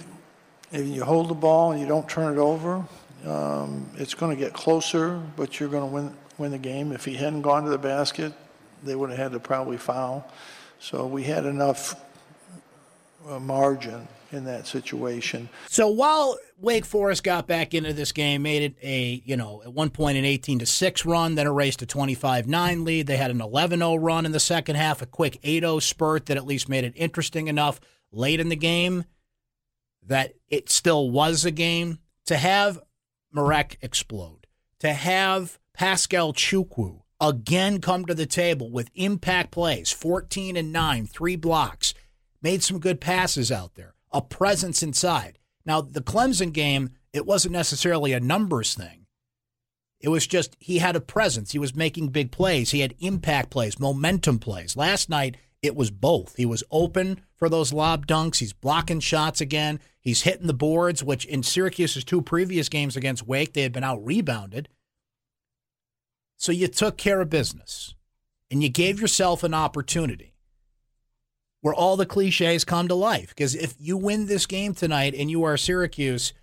if 0.72 0.86
you 0.86 1.04
hold 1.04 1.30
the 1.30 1.36
ball 1.36 1.72
and 1.72 1.82
you 1.82 1.88
don't 1.88 2.08
turn 2.08 2.34
it 2.34 2.40
over, 2.40 2.86
um, 3.26 3.90
it's 3.98 4.14
going 4.14 4.36
to 4.36 4.42
get 4.42 4.54
closer, 4.54 5.22
but 5.36 5.60
you're 5.60 5.70
going 5.70 5.88
to 5.88 5.94
win 5.94 6.14
win 6.38 6.52
the 6.52 6.58
game. 6.58 6.92
If 6.92 7.06
he 7.06 7.16
hadn't 7.16 7.42
gone 7.42 7.66
to 7.66 7.70
the 7.70 7.78
basket, 7.78 8.34
they 8.84 8.96
would 8.96 9.10
have 9.10 9.20
had 9.20 9.32
to 9.34 9.40
probably 9.40 9.78
foul. 9.78 10.30
So 10.80 11.06
we 11.06 11.24
had 11.24 11.46
enough 11.46 12.02
uh, 13.28 13.40
margin 13.40 14.08
in 14.32 14.46
that 14.46 14.68
situation. 14.68 15.50
So 15.68 15.88
while 15.88 16.38
Wake 16.58 16.86
Forest 16.86 17.24
got 17.24 17.48
back 17.48 17.74
into 17.74 17.94
this 17.94 18.12
game, 18.12 18.44
made 18.44 18.64
it 18.64 18.76
a, 18.82 19.22
you 19.26 19.36
know, 19.36 19.62
at 19.64 19.74
one 19.74 19.90
point 19.90 20.18
an 20.18 20.26
18 20.26 20.60
to 20.60 20.66
6 20.66 21.06
run, 21.06 21.36
then 21.36 21.48
erased 21.48 21.82
a 21.82 21.86
25-9 21.86 22.86
lead. 22.86 23.08
They 23.08 23.18
had 23.18 23.32
an 23.32 23.40
11-0 23.40 23.98
run 24.02 24.26
in 24.26 24.32
the 24.32 24.40
second 24.40 24.76
half, 24.76 25.02
a 25.02 25.06
quick 25.06 25.42
8-0 25.42 25.82
spurt 25.82 26.28
that 26.28 26.38
at 26.38 26.46
least 26.46 26.70
made 26.70 26.84
it 26.84 26.94
interesting 26.96 27.48
enough 27.48 27.80
late 28.12 28.40
in 28.40 28.50
the 28.50 28.56
game 28.56 29.06
that 30.06 30.34
it 30.48 30.70
still 30.70 31.10
was 31.10 31.46
a 31.46 31.52
game 31.52 32.00
to 32.26 32.38
have 32.38 32.80
Marek 33.32 33.78
explode, 33.82 34.48
to 34.80 34.94
have 34.94 35.60
Pascal 35.74 36.34
Chukwu 36.34 37.02
again 37.22 37.82
come 37.82 38.06
to 38.06 38.14
the 38.14 38.26
table 38.26 38.72
with 38.72 38.90
impact 38.96 39.52
plays 39.52 39.92
14 39.92 40.56
and 40.56 40.72
9, 40.72 41.06
three 41.06 41.36
blocks, 41.36 41.94
made 42.42 42.64
some 42.64 42.80
good 42.80 43.02
passes 43.02 43.52
out 43.52 43.76
there, 43.76 43.94
a 44.12 44.22
presence 44.22 44.84
inside. 44.84 45.40
Now, 45.66 45.82
the 45.82 46.02
Clemson 46.02 46.52
game, 46.52 46.92
it 47.14 47.26
wasn't 47.26 47.54
necessarily 47.54 48.14
a 48.14 48.20
numbers 48.20 48.74
thing. 48.74 49.06
It 50.00 50.10
was 50.10 50.26
just 50.26 50.56
he 50.60 50.80
had 50.80 50.96
a 50.96 51.02
presence. 51.02 51.52
He 51.52 51.60
was 51.60 51.76
making 51.76 52.10
big 52.10 52.32
plays. 52.32 52.72
He 52.72 52.80
had 52.80 52.96
impact 53.00 53.50
plays, 53.50 53.80
momentum 53.80 54.40
plays. 54.40 54.78
Last 54.78 55.10
night, 55.10 55.36
it 55.62 55.76
was 55.76 55.92
both. 55.92 56.36
He 56.38 56.46
was 56.46 56.64
open 56.72 57.22
for 57.36 57.50
those 57.50 57.74
lob 57.74 58.08
dunks. 58.08 58.38
He's 58.38 58.54
blocking 58.54 59.02
shots 59.02 59.42
again. 59.42 59.80
He's 60.00 60.22
hitting 60.22 60.48
the 60.48 60.54
boards, 60.54 61.04
which 61.04 61.26
in 61.26 61.44
Syracuse's 61.44 62.06
two 62.06 62.22
previous 62.22 62.70
games 62.70 62.96
against 62.96 63.28
Wake, 63.28 63.54
they 63.54 63.64
had 63.64 63.74
been 63.74 63.84
out 63.84 64.04
rebounded. 64.06 64.70
So 66.38 66.54
you 66.54 66.70
took 66.70 66.98
care 66.98 67.20
of 67.20 67.30
business 67.30 67.94
and 68.50 68.64
you 68.64 68.70
gave 68.70 69.02
yourself 69.02 69.44
an 69.44 69.54
opportunity 69.54 70.34
where 71.62 71.74
all 71.74 71.98
the 71.98 72.06
cliches 72.06 72.64
come 72.64 72.88
to 72.88 72.96
life. 72.96 73.30
Because 73.30 73.56
if 73.56 73.76
you 73.80 73.98
win 73.98 74.26
this 74.28 74.46
game 74.46 74.74
tonight 74.74 75.14
and 75.16 75.30
you 75.30 75.44
are 75.44 75.58
Syracuse, 75.58 76.34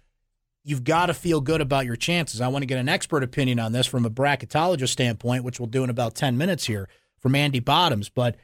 you've 0.62 0.85
got 0.85 1.06
to 1.06 1.14
feel 1.14 1.40
good 1.40 1.61
about 1.61 1.87
your 1.87 1.96
chances. 1.96 2.40
I 2.40 2.49
want 2.49 2.62
to 2.62 2.66
get 2.66 2.78
an 2.78 2.88
expert 2.88 3.23
opinion 3.23 3.58
on 3.58 3.73
this 3.73 3.87
from 3.87 4.04
a 4.04 4.11
bracketologist 4.11 4.90
standpoint, 4.90 5.44
which 5.44 5.58
we'll 5.58 5.68
do 5.68 5.85
in 5.85 5.90
about 5.90 6.14
10 6.14 6.37
minutes 6.37 6.66
here 6.66 6.88
from 7.18 7.35
Andy 7.35 7.61
Bottoms. 7.61 8.08
But 8.08 8.37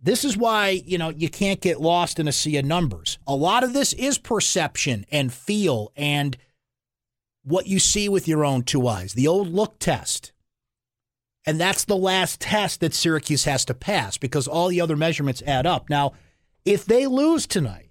this 0.00 0.24
is 0.24 0.36
why, 0.36 0.82
you 0.86 0.96
know, 0.96 1.08
you 1.08 1.28
can't 1.28 1.60
get 1.60 1.80
lost 1.80 2.20
in 2.20 2.28
a 2.28 2.32
sea 2.32 2.56
of 2.56 2.64
numbers. 2.64 3.18
A 3.26 3.34
lot 3.34 3.64
of 3.64 3.72
this 3.72 3.92
is 3.92 4.18
perception 4.18 5.04
and 5.10 5.32
feel 5.32 5.92
and 5.96 6.36
what 7.42 7.66
you 7.66 7.78
see 7.78 8.08
with 8.08 8.28
your 8.28 8.44
own 8.44 8.62
two 8.62 8.86
eyes, 8.86 9.14
the 9.14 9.26
old 9.26 9.48
look 9.48 9.78
test. 9.78 10.32
And 11.48 11.58
that's 11.58 11.86
the 11.86 11.96
last 11.96 12.40
test 12.40 12.80
that 12.80 12.92
Syracuse 12.92 13.44
has 13.44 13.64
to 13.64 13.72
pass 13.72 14.18
because 14.18 14.46
all 14.46 14.68
the 14.68 14.82
other 14.82 14.96
measurements 14.96 15.42
add 15.46 15.64
up. 15.64 15.88
Now, 15.88 16.12
if 16.66 16.84
they 16.84 17.06
lose 17.06 17.46
tonight 17.46 17.88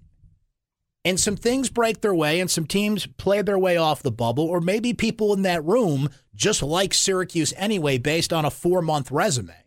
and 1.04 1.18
some 1.18 1.34
things 1.34 1.68
break 1.68 2.00
their 2.00 2.14
way 2.14 2.38
and 2.38 2.48
some 2.48 2.68
teams 2.68 3.06
play 3.06 3.42
their 3.42 3.58
way 3.58 3.76
off 3.76 4.00
the 4.00 4.12
bubble, 4.12 4.44
or 4.44 4.60
maybe 4.60 4.94
people 4.94 5.34
in 5.34 5.42
that 5.42 5.64
room 5.64 6.08
just 6.36 6.62
like 6.62 6.94
Syracuse 6.94 7.52
anyway 7.56 7.98
based 7.98 8.32
on 8.32 8.44
a 8.44 8.50
four 8.50 8.80
month 8.80 9.10
resume, 9.10 9.64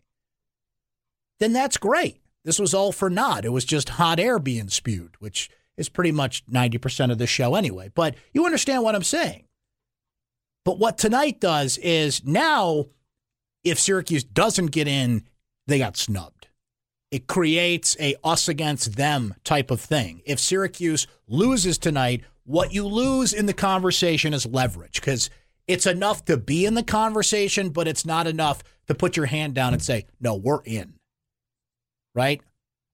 then 1.38 1.52
that's 1.52 1.76
great. 1.76 2.22
This 2.46 2.58
was 2.58 2.72
all 2.72 2.92
for 2.92 3.10
naught. 3.10 3.44
It 3.44 3.52
was 3.52 3.66
just 3.66 3.90
hot 3.90 4.18
air 4.18 4.38
being 4.38 4.70
spewed, 4.70 5.16
which 5.18 5.50
is 5.76 5.90
pretty 5.90 6.12
much 6.12 6.46
90% 6.46 7.12
of 7.12 7.18
the 7.18 7.26
show 7.26 7.56
anyway. 7.56 7.90
But 7.94 8.14
you 8.32 8.46
understand 8.46 8.84
what 8.84 8.94
I'm 8.94 9.02
saying. 9.02 9.44
But 10.64 10.78
what 10.78 10.96
tonight 10.96 11.40
does 11.40 11.76
is 11.76 12.24
now, 12.24 12.86
if 13.64 13.78
Syracuse 13.78 14.24
doesn't 14.24 14.66
get 14.66 14.88
in, 14.88 15.24
they 15.66 15.78
got 15.78 15.96
snubbed. 15.96 16.48
It 17.10 17.26
creates 17.26 17.96
a 18.00 18.16
us 18.24 18.48
against 18.48 18.96
them 18.96 19.34
type 19.44 19.70
of 19.70 19.80
thing. 19.80 20.22
If 20.24 20.40
Syracuse 20.40 21.06
loses 21.28 21.78
tonight, 21.78 22.22
what 22.44 22.72
you 22.72 22.86
lose 22.86 23.32
in 23.32 23.46
the 23.46 23.52
conversation 23.52 24.32
is 24.32 24.46
leverage 24.46 25.00
because 25.00 25.30
it's 25.68 25.86
enough 25.86 26.24
to 26.24 26.36
be 26.36 26.64
in 26.64 26.74
the 26.74 26.82
conversation, 26.82 27.70
but 27.70 27.86
it's 27.86 28.06
not 28.06 28.26
enough 28.26 28.62
to 28.88 28.94
put 28.94 29.16
your 29.16 29.26
hand 29.26 29.54
down 29.54 29.74
and 29.74 29.82
say, 29.82 30.06
no, 30.20 30.34
we're 30.34 30.62
in 30.64 30.94
right? 32.14 32.40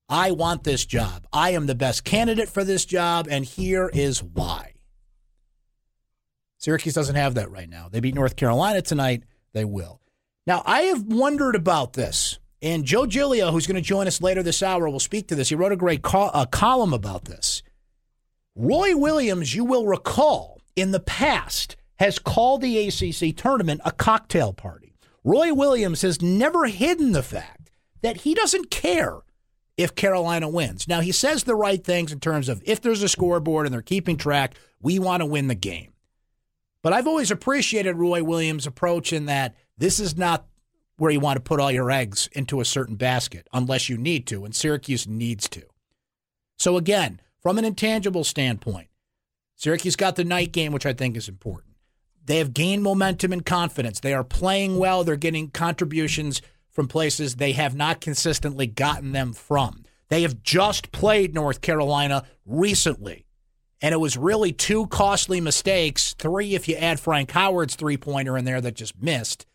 I 0.08 0.30
want 0.30 0.64
this 0.64 0.86
job. 0.86 1.26
I 1.32 1.50
am 1.50 1.66
the 1.66 1.74
best 1.74 2.04
candidate 2.04 2.48
for 2.48 2.64
this 2.64 2.84
job, 2.84 3.28
and 3.30 3.44
here 3.44 3.90
is 3.92 4.22
why. 4.22 4.74
Syracuse 6.58 6.94
doesn't 6.94 7.14
have 7.14 7.34
that 7.34 7.50
right 7.50 7.68
now. 7.68 7.88
They 7.88 8.00
beat 8.00 8.14
North 8.14 8.36
Carolina 8.36 8.82
tonight. 8.82 9.24
They 9.52 9.64
will. 9.64 10.00
Now, 10.48 10.62
I 10.64 10.84
have 10.84 11.02
wondered 11.02 11.54
about 11.56 11.92
this, 11.92 12.38
and 12.62 12.86
Joe 12.86 13.04
Giglio, 13.04 13.52
who's 13.52 13.66
going 13.66 13.74
to 13.74 13.82
join 13.82 14.06
us 14.06 14.22
later 14.22 14.42
this 14.42 14.62
hour, 14.62 14.88
will 14.88 14.98
speak 14.98 15.28
to 15.28 15.34
this. 15.34 15.50
He 15.50 15.54
wrote 15.54 15.72
a 15.72 15.76
great 15.76 16.00
a 16.02 16.48
column 16.50 16.94
about 16.94 17.26
this. 17.26 17.62
Roy 18.56 18.96
Williams, 18.96 19.54
you 19.54 19.66
will 19.66 19.84
recall, 19.84 20.62
in 20.74 20.92
the 20.92 21.00
past, 21.00 21.76
has 21.98 22.18
called 22.18 22.62
the 22.62 22.88
ACC 22.88 23.36
tournament 23.36 23.82
a 23.84 23.92
cocktail 23.92 24.54
party. 24.54 24.94
Roy 25.22 25.52
Williams 25.52 26.00
has 26.00 26.22
never 26.22 26.64
hidden 26.64 27.12
the 27.12 27.22
fact 27.22 27.70
that 28.00 28.22
he 28.22 28.32
doesn't 28.32 28.70
care 28.70 29.18
if 29.76 29.94
Carolina 29.94 30.48
wins. 30.48 30.88
Now, 30.88 31.02
he 31.02 31.12
says 31.12 31.44
the 31.44 31.54
right 31.54 31.84
things 31.84 32.10
in 32.10 32.20
terms 32.20 32.48
of 32.48 32.62
if 32.64 32.80
there's 32.80 33.02
a 33.02 33.08
scoreboard 33.10 33.66
and 33.66 33.74
they're 33.74 33.82
keeping 33.82 34.16
track, 34.16 34.54
we 34.80 34.98
want 34.98 35.20
to 35.20 35.26
win 35.26 35.48
the 35.48 35.54
game. 35.54 35.92
But 36.82 36.94
I've 36.94 37.06
always 37.06 37.30
appreciated 37.30 37.96
Roy 37.96 38.24
Williams' 38.24 38.66
approach 38.66 39.12
in 39.12 39.26
that 39.26 39.54
this 39.78 39.98
is 40.00 40.16
not 40.16 40.46
where 40.96 41.10
you 41.10 41.20
want 41.20 41.36
to 41.36 41.42
put 41.42 41.60
all 41.60 41.70
your 41.70 41.90
eggs 41.90 42.28
into 42.32 42.60
a 42.60 42.64
certain 42.64 42.96
basket 42.96 43.46
unless 43.52 43.88
you 43.88 43.96
need 43.96 44.26
to, 44.26 44.44
and 44.44 44.54
Syracuse 44.54 45.06
needs 45.06 45.48
to. 45.48 45.62
So, 46.58 46.76
again, 46.76 47.20
from 47.40 47.56
an 47.58 47.64
intangible 47.64 48.24
standpoint, 48.24 48.88
Syracuse 49.54 49.96
got 49.96 50.16
the 50.16 50.24
night 50.24 50.52
game, 50.52 50.72
which 50.72 50.86
I 50.86 50.92
think 50.92 51.16
is 51.16 51.28
important. 51.28 51.74
They 52.24 52.38
have 52.38 52.52
gained 52.52 52.82
momentum 52.82 53.32
and 53.32 53.46
confidence. 53.46 54.00
They 54.00 54.12
are 54.12 54.24
playing 54.24 54.76
well. 54.76 55.02
They're 55.02 55.16
getting 55.16 55.50
contributions 55.50 56.42
from 56.70 56.86
places 56.86 57.36
they 57.36 57.52
have 57.52 57.74
not 57.74 58.00
consistently 58.00 58.66
gotten 58.66 59.12
them 59.12 59.32
from. 59.32 59.84
They 60.08 60.22
have 60.22 60.42
just 60.42 60.92
played 60.92 61.34
North 61.34 61.60
Carolina 61.60 62.24
recently. 62.44 63.24
And 63.80 63.92
it 63.92 63.98
was 63.98 64.16
really 64.16 64.52
two 64.52 64.88
costly 64.88 65.40
mistakes, 65.40 66.14
three 66.18 66.54
if 66.54 66.68
you 66.68 66.76
add 66.76 67.00
Frank 67.00 67.30
Howard's 67.30 67.76
three 67.76 67.96
pointer 67.96 68.36
in 68.36 68.44
there 68.44 68.60
that 68.60 68.74
just 68.74 69.00
missed. 69.00 69.46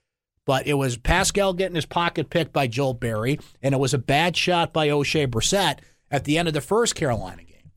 But 0.46 0.68
it 0.68 0.74
was 0.74 0.98
Pascal 0.98 1.54
getting 1.54 1.76
his 1.76 1.86
pocket 1.86 2.30
picked 2.30 2.52
by 2.52 2.68
Joel 2.68 2.94
Berry, 2.94 3.40
and 3.62 3.74
it 3.74 3.80
was 3.80 3.94
a 3.94 3.98
bad 3.98 4.36
shot 4.36 4.74
by 4.74 4.90
Oshae 4.90 5.28
Brissett 5.28 5.80
at 6.12 6.26
the 6.26 6.38
end 6.38 6.48
of 6.48 6.54
the 6.54 6.62
first 6.62 6.96
Carolina 6.96 7.44
game. 7.44 7.72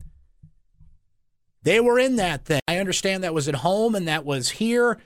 They 1.63 1.79
were 1.79 1.99
in 1.99 2.17
that 2.17 2.45
thing. 2.45 2.61
I 2.67 2.77
understand 2.77 3.23
that 3.23 3.33
was 3.33 3.47
at 3.47 3.55
home 3.55 3.95
and 3.95 4.07
that 4.07 4.25
was 4.25 4.49
here. 4.51 4.97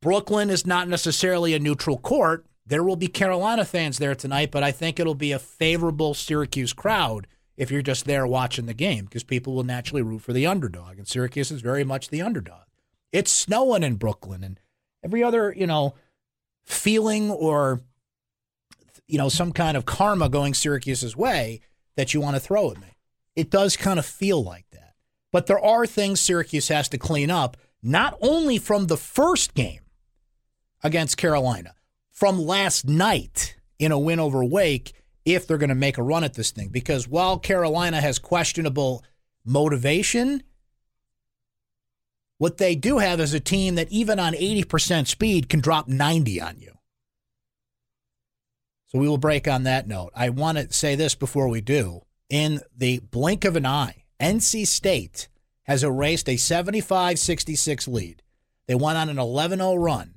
Brooklyn 0.00 0.50
is 0.50 0.66
not 0.66 0.88
necessarily 0.88 1.54
a 1.54 1.58
neutral 1.58 1.98
court, 1.98 2.46
there 2.66 2.82
will 2.82 2.96
be 2.96 3.06
Carolina 3.06 3.64
fans 3.64 3.98
there 3.98 4.16
tonight, 4.16 4.50
but 4.50 4.64
I 4.64 4.72
think 4.72 4.98
it'll 4.98 5.14
be 5.14 5.30
a 5.30 5.38
favorable 5.38 6.14
Syracuse 6.14 6.72
crowd 6.72 7.28
if 7.56 7.70
you're 7.70 7.80
just 7.80 8.06
there 8.06 8.26
watching 8.26 8.66
the 8.66 8.74
game 8.74 9.04
because 9.04 9.22
people 9.22 9.54
will 9.54 9.62
naturally 9.62 10.02
root 10.02 10.22
for 10.22 10.32
the 10.32 10.46
underdog. 10.46 10.98
And 10.98 11.06
Syracuse 11.06 11.52
is 11.52 11.60
very 11.60 11.84
much 11.84 12.08
the 12.08 12.22
underdog. 12.22 12.64
It's 13.12 13.30
snowing 13.30 13.84
in 13.84 13.94
Brooklyn 13.94 14.42
and 14.42 14.58
every 15.04 15.22
other, 15.22 15.54
you 15.56 15.66
know, 15.66 15.94
feeling 16.66 17.30
or, 17.30 17.80
you 19.06 19.18
know, 19.18 19.28
some 19.28 19.52
kind 19.52 19.76
of 19.76 19.86
karma 19.86 20.28
going 20.28 20.52
Syracuse's 20.52 21.16
way 21.16 21.60
that 21.96 22.12
you 22.12 22.20
want 22.20 22.36
to 22.36 22.40
throw 22.40 22.70
at 22.70 22.80
me. 22.80 22.98
It 23.34 23.50
does 23.50 23.76
kind 23.76 23.98
of 23.98 24.06
feel 24.06 24.42
like 24.42 24.66
that. 24.72 24.94
But 25.32 25.46
there 25.46 25.60
are 25.60 25.86
things 25.86 26.20
Syracuse 26.20 26.68
has 26.68 26.88
to 26.90 26.98
clean 26.98 27.30
up, 27.30 27.56
not 27.82 28.16
only 28.20 28.58
from 28.58 28.86
the 28.86 28.96
first 28.96 29.54
game 29.54 29.80
against 30.82 31.16
Carolina, 31.16 31.74
from 32.10 32.40
last 32.40 32.86
night 32.86 33.56
in 33.78 33.92
a 33.92 33.98
win 33.98 34.18
over 34.18 34.44
Wake 34.44 34.92
if 35.24 35.46
they're 35.46 35.58
going 35.58 35.68
to 35.68 35.74
make 35.74 35.98
a 35.98 36.02
run 36.02 36.24
at 36.24 36.34
this 36.34 36.50
thing. 36.50 36.68
Because 36.68 37.06
while 37.06 37.38
Carolina 37.38 38.00
has 38.00 38.18
questionable 38.18 39.04
motivation, 39.44 40.42
what 42.38 42.58
they 42.58 42.74
do 42.74 42.98
have 42.98 43.20
is 43.20 43.34
a 43.34 43.40
team 43.40 43.76
that 43.76 43.90
even 43.90 44.18
on 44.18 44.34
80% 44.34 45.06
speed 45.06 45.48
can 45.48 45.60
drop 45.60 45.88
90 45.88 46.40
on 46.40 46.58
you. 46.58 46.72
So 48.86 48.98
we 48.98 49.08
will 49.08 49.18
break 49.18 49.48
on 49.48 49.64
that 49.64 49.88
note. 49.88 50.12
I 50.14 50.28
want 50.30 50.58
to 50.58 50.72
say 50.72 50.94
this 50.94 51.14
before 51.14 51.48
we 51.48 51.60
do. 51.60 52.02
In 52.28 52.60
the 52.76 53.00
blink 53.00 53.44
of 53.44 53.56
an 53.56 53.66
eye, 53.66 54.04
NC 54.20 54.66
State 54.66 55.28
has 55.64 55.82
erased 55.82 56.28
a 56.28 56.36
75 56.36 57.18
66 57.18 57.88
lead. 57.88 58.22
They 58.66 58.74
went 58.74 58.98
on 58.98 59.08
an 59.08 59.18
11 59.18 59.58
0 59.58 59.74
run. 59.76 60.14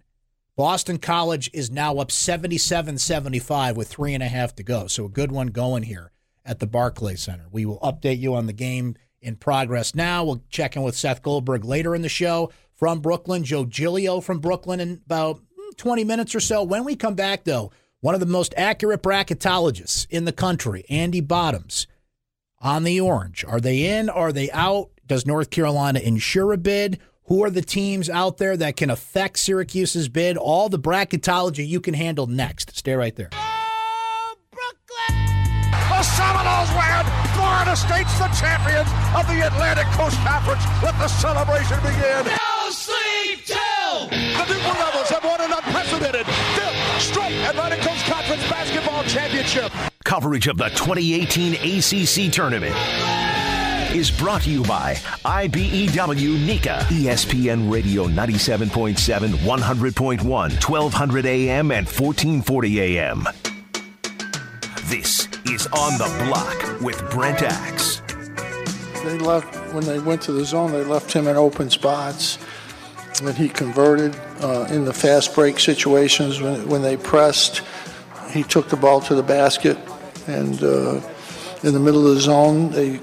Boston 0.56 0.98
College 0.98 1.50
is 1.54 1.72
now 1.72 1.98
up 1.98 2.12
77 2.12 2.98
75 2.98 3.78
with 3.78 3.88
three 3.88 4.14
and 4.14 4.22
a 4.22 4.28
half 4.28 4.56
to 4.56 4.64
go. 4.64 4.88
So 4.88 5.06
a 5.06 5.10
good 5.10 5.32
one 5.32 5.48
going 5.48 5.84
here 5.84 6.12
at 6.46 6.60
the 6.60 6.68
Barclays 6.68 7.22
Center. 7.22 7.48
We 7.52 7.66
will 7.66 7.80
update 7.80 8.20
you 8.20 8.36
on 8.36 8.46
the 8.46 8.54
game 8.54 8.96
in 9.22 9.36
progress 9.36 9.96
now. 9.96 10.24
We'll 10.24 10.44
check 10.50 10.76
in 10.76 10.82
with 10.82 10.96
Seth 10.96 11.22
Goldberg 11.22 11.66
later 11.66 11.96
in 11.96 12.02
the 12.02 12.10
show 12.10 12.52
from 12.76 13.00
Brooklyn, 13.00 13.44
Joe 13.44 13.66
Giglio 13.66 14.22
from 14.22 14.40
Brooklyn 14.40 14.80
in 14.80 15.02
about 15.06 15.42
hmm, 15.56 15.72
20 15.78 16.04
minutes 16.04 16.34
or 16.36 16.40
so. 16.40 16.64
When 16.64 16.86
we 16.86 16.96
come 16.96 17.16
back, 17.16 17.44
though, 17.44 17.72
one 18.02 18.14
of 18.14 18.20
the 18.20 18.26
most 18.26 18.54
accurate 18.56 19.04
bracketologists 19.04 20.08
in 20.10 20.26
the 20.26 20.32
country, 20.32 20.86
Andy 20.90 21.22
Bottoms, 21.22 21.88
on 22.62 22.84
the 22.84 23.00
orange. 23.00 23.44
Are 23.46 23.60
they 23.60 23.86
in? 23.86 24.10
Are 24.10 24.32
they 24.32 24.52
out? 24.52 24.90
Does 25.06 25.26
North 25.26 25.50
Carolina 25.50 26.00
insure 26.00 26.54
a 26.54 26.58
bid? 26.58 27.00
Who 27.26 27.44
are 27.44 27.50
the 27.50 27.62
teams 27.62 28.10
out 28.10 28.38
there 28.38 28.58
that 28.58 28.76
can 28.76 28.90
affect 28.90 29.38
Syracuse's 29.40 30.10
bid? 30.10 30.36
All 30.36 30.68
the 30.68 30.80
bracketology 30.80 31.68
you 31.68 31.80
can 31.80 31.94
handle 31.94 32.28
next. 32.28 32.76
Stay 32.76 32.96
right 32.96 33.16
there. 33.16 33.30
Oh, 33.34 34.36
Brooklyn! 34.52 35.72
The 35.72 36.04
Seminoles 36.04 36.70
win! 36.72 37.29
Florida 37.50 37.76
State's 37.76 38.14
the 38.20 38.28
champions 38.40 38.88
of 39.18 39.26
the 39.26 39.42
Atlantic 39.48 39.88
Coast 39.98 40.18
Conference. 40.18 40.62
Let 40.84 40.94
the 41.00 41.08
celebration 41.08 41.78
begin. 41.82 42.26
No 42.28 42.70
sleep 42.70 43.44
till! 43.44 44.08
The 44.08 44.54
Newport 44.54 44.78
Rebels 44.78 45.10
have 45.10 45.24
won 45.24 45.42
an 45.42 45.52
unprecedented 45.52 46.28
fifth 46.28 47.02
straight 47.02 47.34
Atlantic 47.50 47.80
Coast 47.80 48.06
Conference 48.06 48.48
basketball 48.48 49.04
championship. 49.06 49.72
Coverage 50.04 50.46
of 50.46 50.58
the 50.58 50.70
2018 50.70 51.56
ACC 51.56 52.32
tournament. 52.32 52.76
is 53.96 54.12
brought 54.12 54.44
to 54.44 54.52
you 54.52 54.62
by 54.66 54.94
IBEW 55.26 56.46
NECA. 56.46 56.82
ESPN 56.84 57.72
Radio 57.72 58.06
97.7, 58.06 59.30
100.1, 59.30 60.24
1200 60.24 61.26
AM, 61.26 61.72
and 61.72 61.88
1440 61.88 62.80
AM. 63.00 63.28
This 64.90 65.28
is 65.46 65.68
On 65.68 66.00
the 66.00 66.26
Block 66.26 66.82
with 66.82 67.00
Brent 67.12 67.44
Axe. 67.44 68.02
They 69.06 69.20
left, 69.20 69.56
when 69.72 69.84
they 69.84 70.00
went 70.00 70.24
to 70.24 70.32
the 70.32 70.44
zone, 70.44 70.72
they 70.72 70.84
left 70.84 71.14
him 71.14 71.28
in 71.28 71.38
open 71.38 71.70
spots. 71.70 72.40
And 73.22 73.38
he 73.38 73.50
converted 73.50 74.16
uh, 74.42 74.68
in 74.72 74.86
the 74.86 74.94
fast 74.94 75.36
break 75.36 75.60
situations 75.60 76.42
when, 76.42 76.68
when 76.68 76.82
they 76.82 76.98
pressed. 76.98 77.62
He 78.32 78.42
took 78.42 78.70
the 78.70 78.78
ball 78.78 79.00
to 79.02 79.14
the 79.14 79.22
basket. 79.22 79.78
And 80.26 80.62
uh, 80.64 81.02
in 81.62 81.74
the 81.74 81.80
middle 81.80 82.08
of 82.08 82.16
the 82.16 82.22
zone, 82.22 82.72
they 82.72 83.00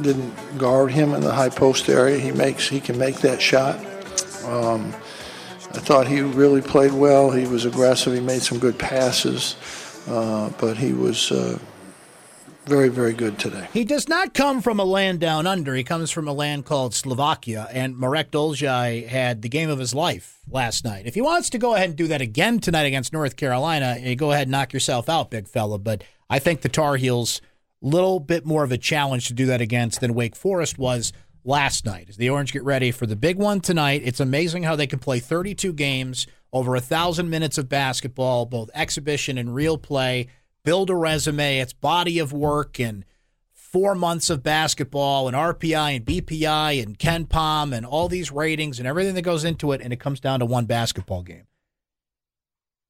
didn't 0.00 0.58
guard 0.58 0.90
him 0.90 1.14
in 1.14 1.20
the 1.20 1.32
high 1.32 1.50
post 1.50 1.88
area. 1.88 2.18
He 2.18 2.32
makes 2.32 2.68
he 2.68 2.80
can 2.80 2.98
make 2.98 3.18
that 3.18 3.40
shot. 3.40 3.76
Um, 4.44 4.92
I 5.70 5.80
thought 5.80 6.08
he 6.08 6.20
really 6.20 6.62
played 6.62 6.92
well. 6.92 7.30
He 7.30 7.46
was 7.46 7.64
aggressive. 7.64 8.12
He 8.12 8.20
made 8.20 8.42
some 8.42 8.58
good 8.58 8.76
passes, 8.76 9.54
uh, 10.08 10.50
but 10.58 10.76
he 10.78 10.92
was 10.92 11.30
uh, 11.30 11.58
very 12.66 12.88
very 12.88 13.12
good 13.12 13.38
today. 13.38 13.68
He 13.72 13.84
does 13.84 14.08
not 14.08 14.34
come 14.34 14.60
from 14.60 14.80
a 14.80 14.84
land 14.84 15.20
down 15.20 15.46
under. 15.46 15.74
He 15.74 15.84
comes 15.84 16.10
from 16.10 16.28
a 16.28 16.32
land 16.32 16.64
called 16.64 16.94
Slovakia, 16.94 17.68
and 17.72 17.96
Marek 17.96 18.30
Dolezaj 18.30 19.06
had 19.06 19.42
the 19.42 19.48
game 19.48 19.70
of 19.70 19.78
his 19.78 19.94
life 19.94 20.40
last 20.50 20.84
night. 20.84 21.06
If 21.06 21.14
he 21.14 21.20
wants 21.20 21.50
to 21.50 21.58
go 21.58 21.74
ahead 21.74 21.90
and 21.90 21.96
do 21.96 22.06
that 22.08 22.20
again 22.20 22.58
tonight 22.58 22.84
against 22.84 23.12
North 23.12 23.36
Carolina, 23.36 24.14
go 24.16 24.32
ahead 24.32 24.42
and 24.42 24.52
knock 24.52 24.72
yourself 24.72 25.08
out, 25.08 25.30
big 25.30 25.48
fella. 25.48 25.78
But 25.78 26.04
I 26.28 26.38
think 26.38 26.60
the 26.60 26.68
Tar 26.68 26.96
Heels 26.96 27.40
little 27.80 28.20
bit 28.20 28.44
more 28.44 28.64
of 28.64 28.72
a 28.72 28.78
challenge 28.78 29.28
to 29.28 29.34
do 29.34 29.46
that 29.46 29.60
against 29.60 30.00
than 30.00 30.14
Wake 30.14 30.34
Forest 30.34 30.78
was 30.78 31.12
last 31.48 31.86
night. 31.86 32.08
As 32.08 32.16
the 32.16 32.28
Orange 32.28 32.52
get 32.52 32.62
ready 32.62 32.90
for 32.90 33.06
the 33.06 33.16
big 33.16 33.38
one 33.38 33.60
tonight, 33.60 34.02
it's 34.04 34.20
amazing 34.20 34.62
how 34.62 34.76
they 34.76 34.86
can 34.86 34.98
play 34.98 35.18
32 35.18 35.72
games, 35.72 36.26
over 36.52 36.76
a 36.76 36.80
thousand 36.80 37.30
minutes 37.30 37.58
of 37.58 37.68
basketball, 37.68 38.46
both 38.46 38.70
exhibition 38.74 39.36
and 39.36 39.54
real 39.54 39.76
play, 39.78 40.28
build 40.64 40.90
a 40.90 40.94
resume, 40.94 41.58
it's 41.58 41.72
body 41.72 42.18
of 42.18 42.32
work 42.32 42.78
and 42.78 43.04
four 43.52 43.94
months 43.94 44.30
of 44.30 44.42
basketball 44.42 45.28
and 45.28 45.36
RPI 45.36 45.96
and 45.96 46.04
BPI 46.06 46.82
and 46.82 46.98
KenPom 46.98 47.74
and 47.74 47.84
all 47.84 48.08
these 48.08 48.32
ratings 48.32 48.78
and 48.78 48.88
everything 48.88 49.14
that 49.14 49.22
goes 49.22 49.44
into 49.44 49.72
it, 49.72 49.80
and 49.82 49.92
it 49.92 50.00
comes 50.00 50.20
down 50.20 50.40
to 50.40 50.46
one 50.46 50.66
basketball 50.66 51.22
game. 51.22 51.46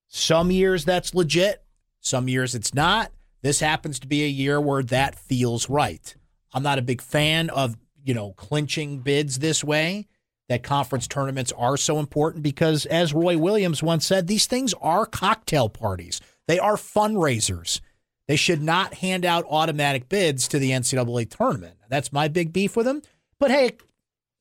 Some 0.09 0.51
years 0.51 0.85
that's 0.85 1.15
legit, 1.15 1.65
some 2.01 2.29
years 2.29 2.55
it's 2.55 2.75
not. 2.75 3.13
This 3.43 3.61
happens 3.61 3.99
to 4.01 4.09
be 4.09 4.25
a 4.25 4.29
year 4.29 4.61
where 4.61 4.83
that 4.85 5.17
feels 5.17 5.69
right. 5.69 6.15
I'm 6.53 6.63
not 6.63 6.79
a 6.79 6.83
big 6.83 7.03
fan 7.03 7.51
of, 7.51 7.77
you 8.09 8.15
know, 8.15 8.33
clinching 8.33 9.01
bids 9.01 9.39
this 9.39 9.63
way. 9.63 10.09
That 10.49 10.63
conference 10.63 11.07
tournaments 11.07 11.53
are 11.59 11.77
so 11.77 11.99
important 11.99 12.43
because, 12.43 12.87
as 12.87 13.13
Roy 13.13 13.37
Williams 13.37 13.83
once 13.83 14.07
said, 14.07 14.27
these 14.27 14.47
things 14.47 14.73
are 14.81 15.05
cocktail 15.05 15.69
parties. 15.69 16.23
They 16.47 16.59
are 16.59 16.77
fundraisers. 16.77 17.83
They 18.27 18.37
should 18.37 18.63
not 18.63 18.95
hand 18.95 19.27
out 19.27 19.45
automatic 19.51 20.09
bids 20.09 20.49
to 20.49 20.59
the 20.59 20.71
NCAA 20.71 21.29
tournament. 21.29 21.77
That's 21.91 22.11
my 22.11 22.29
big 22.29 22.51
beef 22.51 22.77
with 22.77 22.87
them. 22.87 23.03
But 23.39 23.51
hey, 23.51 23.73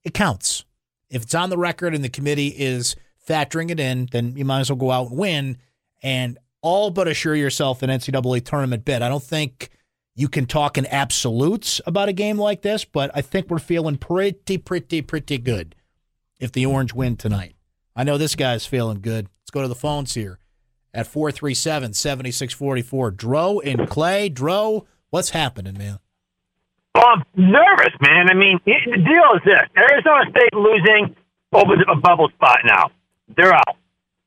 it 0.06 0.14
counts. 0.14 0.64
If 1.10 1.24
it's 1.24 1.36
on 1.36 1.50
the 1.50 1.58
record 1.58 1.94
and 1.94 2.06
the 2.06 2.10
committee 2.10 2.54
is 2.58 2.96
factoring 3.28 3.70
it 3.70 3.82
in, 3.82 4.08
then 4.14 4.38
you 4.38 4.46
might 4.46 4.62
as 4.62 4.70
well 4.70 4.78
go 4.78 4.92
out 4.92 5.10
and 5.10 5.20
win. 5.20 5.58
And 6.02 6.38
all 6.62 6.90
but 6.90 7.10
assure 7.10 7.36
yourself 7.36 7.84
an 7.84 7.90
NCAA 7.90 8.46
tournament 8.46 8.86
bid. 8.86 9.02
I 9.02 9.10
don't 9.10 9.22
think 9.22 9.72
you 10.18 10.28
can 10.28 10.48
talk 10.48 10.80
in 10.80 10.88
absolutes 10.88 11.80
about 11.86 12.10
a 12.10 12.14
game 12.14 12.40
like 12.40 12.64
this, 12.64 12.84
but 12.84 13.12
I 13.14 13.22
think 13.22 13.50
we're 13.50 13.60
feeling 13.60 13.98
pretty, 13.98 14.58
pretty, 14.58 15.04
pretty 15.04 15.38
good 15.38 15.76
if 16.40 16.52
the 16.52 16.66
Orange 16.66 16.92
win 16.92 17.18
tonight. 17.18 17.56
I 17.96 18.04
know 18.04 18.18
this 18.18 18.34
guy's 18.36 18.66
feeling 18.66 19.00
good. 19.02 19.30
Let's 19.44 19.52
go 19.52 19.62
to 19.62 19.68
the 19.68 19.76
phones 19.76 20.16
here 20.16 20.40
at 20.92 21.06
437 21.06 21.94
7644. 21.94 23.12
Dro 23.12 23.60
in 23.60 23.86
Clay. 23.86 24.28
Dro, 24.28 24.88
what's 25.12 25.30
happening, 25.30 25.78
man? 25.78 26.00
Well, 26.96 27.06
I'm 27.08 27.24
nervous, 27.36 27.94
man. 28.02 28.32
I 28.32 28.34
mean, 28.34 28.60
the 28.66 28.74
deal 28.74 29.36
is 29.36 29.42
this 29.46 29.70
Arizona 29.78 30.32
State 30.32 30.54
losing 30.54 31.16
over 31.54 31.74
a 31.92 31.96
bubble 31.96 32.30
spot 32.30 32.58
now. 32.66 32.90
They're 33.36 33.54
out. 33.54 33.78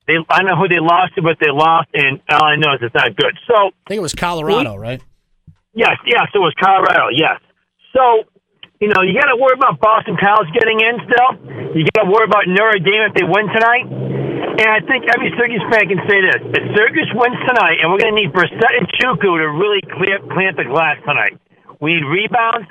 They, 0.07 0.13
I 0.29 0.43
know 0.43 0.55
who 0.55 0.69
they 0.69 0.79
lost 0.79 1.15
to, 1.15 1.21
but 1.21 1.37
they 1.41 1.51
lost, 1.51 1.89
and 1.93 2.21
all 2.29 2.45
I 2.45 2.55
know 2.55 2.75
is 2.75 2.79
it's 2.81 2.95
not 2.95 3.13
good. 3.17 3.37
So 3.45 3.55
I 3.55 3.89
think 3.89 3.97
it 3.97 4.01
was 4.01 4.15
Colorado, 4.15 4.77
right? 4.77 5.01
Yes, 5.73 5.97
yes, 6.05 6.27
it 6.33 6.39
was 6.39 6.53
Colorado. 6.59 7.09
Yes. 7.15 7.39
So 7.95 8.27
you 8.81 8.89
know, 8.89 9.05
you 9.05 9.13
got 9.13 9.29
to 9.29 9.37
worry 9.37 9.53
about 9.53 9.77
Boston 9.77 10.17
College 10.17 10.49
getting 10.57 10.81
in 10.81 11.05
still. 11.05 11.31
You 11.77 11.85
got 11.93 12.09
to 12.09 12.09
worry 12.09 12.25
about 12.25 12.49
Notre 12.49 12.81
Dame 12.81 13.05
if 13.05 13.13
they 13.13 13.21
win 13.21 13.45
tonight. 13.53 13.85
And 13.85 14.67
I 14.67 14.81
think 14.81 15.05
every 15.05 15.29
Syracuse 15.37 15.61
fan 15.69 15.85
can 15.85 16.01
say 16.09 16.17
this: 16.17 16.41
if 16.57 16.63
Syracuse 16.73 17.13
wins 17.13 17.37
tonight, 17.45 17.77
and 17.77 17.93
we're 17.93 18.01
going 18.01 18.17
to 18.17 18.19
need 18.25 18.33
Brissett 18.33 18.73
and 18.73 18.89
Chukwu 18.97 19.37
to 19.37 19.47
really 19.53 19.85
clear 19.85 20.17
up 20.17 20.57
the 20.57 20.65
glass 20.65 20.97
tonight. 21.05 21.37
We 21.77 21.93
need 21.93 22.09
rebounds, 22.09 22.67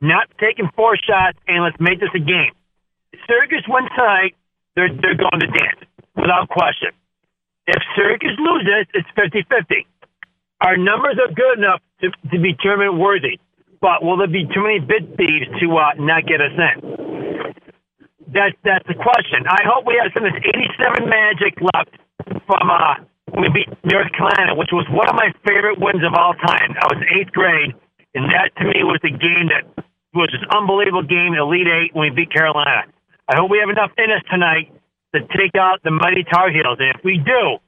not 0.00 0.32
taking 0.40 0.68
four 0.72 0.96
shots, 0.96 1.36
and 1.44 1.60
let's 1.60 1.76
make 1.78 2.00
this 2.00 2.12
a 2.16 2.24
game. 2.24 2.56
If 3.12 3.20
Syracuse 3.28 3.68
wins 3.68 3.92
tonight, 3.92 4.32
they're 4.74 4.88
they're 4.88 5.20
going 5.20 5.44
to 5.44 5.50
dance 5.52 5.84
without 6.16 6.48
question. 6.48 6.96
If 7.68 7.84
Syracuse 7.94 8.40
loses, 8.40 8.88
it's 8.96 9.08
50 9.12 9.44
50. 9.44 9.86
Our 10.64 10.80
numbers 10.80 11.20
are 11.20 11.28
good 11.32 11.60
enough 11.60 11.84
to, 12.00 12.10
to 12.30 12.36
be 12.40 12.56
tournament 12.60 12.98
worthy, 12.98 13.38
but 13.80 14.04
will 14.04 14.16
there 14.16 14.28
be 14.28 14.44
too 14.52 14.62
many 14.62 14.80
bid 14.80 15.16
thieves 15.16 15.48
to 15.60 15.66
uh, 15.76 15.94
not 15.98 16.26
get 16.26 16.40
us 16.40 16.52
in? 16.52 16.76
That's 18.30 18.54
that's 18.62 18.86
the 18.86 18.94
question. 18.94 19.42
I 19.48 19.66
hope 19.66 19.86
we 19.86 19.98
have 19.98 20.12
some 20.14 20.22
of 20.24 20.32
this 20.32 20.42
87 20.46 21.08
magic 21.08 21.58
left 21.74 21.90
from 22.46 22.70
uh, 22.70 23.02
we 23.34 23.48
beat 23.50 23.68
North 23.84 24.10
Carolina, 24.12 24.54
which 24.54 24.70
was 24.72 24.86
one 24.90 25.08
of 25.08 25.14
my 25.14 25.30
favorite 25.46 25.78
wins 25.78 26.02
of 26.02 26.14
all 26.14 26.34
time. 26.34 26.74
I 26.78 26.86
was 26.90 26.98
eighth 27.14 27.32
grade, 27.32 27.74
and 28.14 28.30
that 28.30 28.54
to 28.58 28.64
me 28.64 28.82
was 28.82 28.98
the 29.02 29.10
game 29.14 29.50
that 29.50 29.66
was 30.14 30.30
an 30.34 30.46
unbelievable 30.50 31.06
game, 31.06 31.34
Elite 31.34 31.66
Eight, 31.66 31.90
when 31.94 32.10
we 32.10 32.14
beat 32.14 32.32
Carolina. 32.32 32.90
I 33.30 33.38
hope 33.38 33.50
we 33.50 33.58
have 33.62 33.70
enough 33.70 33.94
in 33.98 34.10
us 34.10 34.22
tonight 34.30 34.74
to 35.14 35.20
take 35.34 35.54
out 35.54 35.82
the 35.82 35.90
mighty 35.90 36.24
Tar 36.26 36.50
Heels. 36.50 36.78
And 36.78 36.90
if 36.94 37.04
we 37.04 37.18
do, 37.22 37.58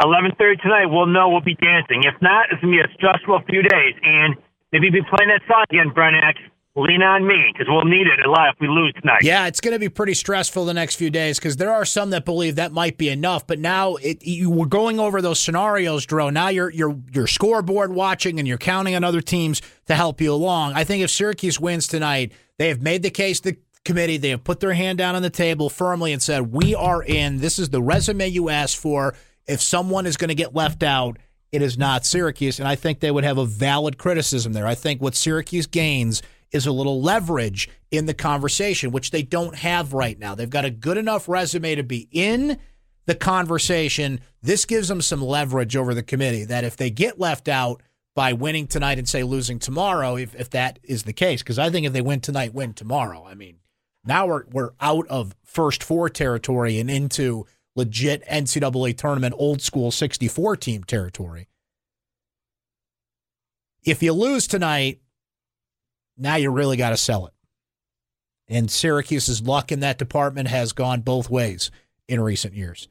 11:30 0.00 0.62
tonight, 0.62 0.86
we'll 0.86 1.06
know 1.06 1.28
we'll 1.28 1.40
be 1.40 1.56
dancing. 1.56 2.04
If 2.04 2.20
not, 2.22 2.46
it's 2.50 2.60
gonna 2.60 2.72
be 2.72 2.80
a 2.80 2.92
stressful 2.94 3.42
few 3.48 3.62
days, 3.62 3.94
and 4.02 4.36
maybe 4.72 4.90
be 4.90 5.02
playing 5.02 5.28
that 5.28 5.42
song 5.48 5.64
again, 5.70 5.90
Brent 5.94 6.16
Axe. 6.16 6.40
Lean 6.74 7.02
on 7.02 7.26
me 7.26 7.52
because 7.52 7.66
we'll 7.68 7.84
need 7.84 8.06
it 8.06 8.24
a 8.24 8.30
lot 8.30 8.54
if 8.54 8.58
we 8.58 8.66
lose 8.66 8.94
tonight. 8.98 9.20
Yeah, 9.20 9.46
it's 9.46 9.60
going 9.60 9.74
to 9.74 9.78
be 9.78 9.90
pretty 9.90 10.14
stressful 10.14 10.64
the 10.64 10.72
next 10.72 10.94
few 10.96 11.10
days 11.10 11.38
because 11.38 11.58
there 11.58 11.70
are 11.70 11.84
some 11.84 12.08
that 12.10 12.24
believe 12.24 12.56
that 12.56 12.72
might 12.72 12.96
be 12.96 13.10
enough. 13.10 13.46
But 13.46 13.58
now 13.58 13.96
it, 13.96 14.24
you 14.24 14.48
were 14.48 14.64
going 14.64 14.98
over 14.98 15.20
those 15.20 15.38
scenarios, 15.38 16.06
Dro. 16.06 16.30
Now 16.30 16.48
you're 16.48 16.70
you're 16.70 16.98
you're 17.12 17.26
scoreboard 17.26 17.92
watching 17.92 18.38
and 18.38 18.48
you're 18.48 18.56
counting 18.56 18.94
on 18.94 19.04
other 19.04 19.20
teams 19.20 19.60
to 19.84 19.94
help 19.94 20.18
you 20.22 20.32
along. 20.32 20.72
I 20.72 20.84
think 20.84 21.04
if 21.04 21.10
Syracuse 21.10 21.60
wins 21.60 21.86
tonight, 21.86 22.32
they 22.56 22.68
have 22.68 22.80
made 22.80 23.02
the 23.02 23.10
case 23.10 23.40
that 23.40 23.58
committee. 23.84 24.16
They 24.16 24.30
have 24.30 24.44
put 24.44 24.60
their 24.60 24.72
hand 24.72 24.96
down 24.96 25.14
on 25.14 25.22
the 25.22 25.30
table 25.30 25.68
firmly 25.68 26.12
and 26.12 26.22
said, 26.22 26.52
We 26.52 26.74
are 26.74 27.02
in. 27.02 27.38
This 27.38 27.58
is 27.58 27.70
the 27.70 27.82
resume 27.82 28.28
you 28.28 28.48
asked 28.48 28.76
for. 28.78 29.14
If 29.46 29.60
someone 29.60 30.06
is 30.06 30.16
going 30.16 30.28
to 30.28 30.34
get 30.34 30.54
left 30.54 30.82
out, 30.82 31.18
it 31.50 31.62
is 31.62 31.76
not 31.76 32.06
Syracuse. 32.06 32.58
And 32.58 32.68
I 32.68 32.74
think 32.74 33.00
they 33.00 33.10
would 33.10 33.24
have 33.24 33.38
a 33.38 33.44
valid 33.44 33.98
criticism 33.98 34.52
there. 34.52 34.66
I 34.66 34.74
think 34.74 35.00
what 35.02 35.14
Syracuse 35.14 35.66
gains 35.66 36.22
is 36.50 36.66
a 36.66 36.72
little 36.72 37.00
leverage 37.00 37.68
in 37.90 38.06
the 38.06 38.14
conversation, 38.14 38.92
which 38.92 39.10
they 39.10 39.22
don't 39.22 39.56
have 39.56 39.92
right 39.92 40.18
now. 40.18 40.34
They've 40.34 40.48
got 40.48 40.64
a 40.64 40.70
good 40.70 40.98
enough 40.98 41.28
resume 41.28 41.74
to 41.74 41.82
be 41.82 42.08
in 42.10 42.58
the 43.06 43.14
conversation. 43.14 44.20
This 44.42 44.64
gives 44.64 44.88
them 44.88 45.00
some 45.00 45.22
leverage 45.22 45.76
over 45.76 45.94
the 45.94 46.02
committee 46.02 46.44
that 46.44 46.64
if 46.64 46.76
they 46.76 46.90
get 46.90 47.18
left 47.18 47.48
out, 47.48 47.82
by 48.14 48.32
winning 48.32 48.66
tonight 48.66 48.98
and 48.98 49.08
say 49.08 49.22
losing 49.22 49.58
tomorrow, 49.58 50.16
if, 50.16 50.34
if 50.34 50.50
that 50.50 50.78
is 50.82 51.04
the 51.04 51.12
case. 51.12 51.42
Because 51.42 51.58
I 51.58 51.70
think 51.70 51.86
if 51.86 51.92
they 51.92 52.00
win 52.00 52.20
tonight, 52.20 52.54
win 52.54 52.74
tomorrow. 52.74 53.24
I 53.26 53.34
mean, 53.34 53.56
now 54.04 54.26
we're 54.26 54.44
we're 54.50 54.72
out 54.80 55.06
of 55.08 55.34
first 55.44 55.82
four 55.82 56.08
territory 56.08 56.78
and 56.78 56.90
into 56.90 57.46
legit 57.74 58.24
NCAA 58.26 58.96
tournament 58.96 59.34
old 59.38 59.62
school 59.62 59.90
64 59.90 60.56
team 60.56 60.84
territory. 60.84 61.48
If 63.84 64.02
you 64.02 64.12
lose 64.12 64.46
tonight, 64.46 65.00
now 66.16 66.36
you 66.36 66.50
really 66.50 66.76
got 66.76 66.90
to 66.90 66.96
sell 66.96 67.26
it. 67.26 67.34
And 68.48 68.70
Syracuse's 68.70 69.42
luck 69.42 69.72
in 69.72 69.80
that 69.80 69.98
department 69.98 70.48
has 70.48 70.72
gone 70.72 71.00
both 71.00 71.30
ways 71.30 71.70
in 72.08 72.20
recent 72.20 72.54
years. 72.54 72.88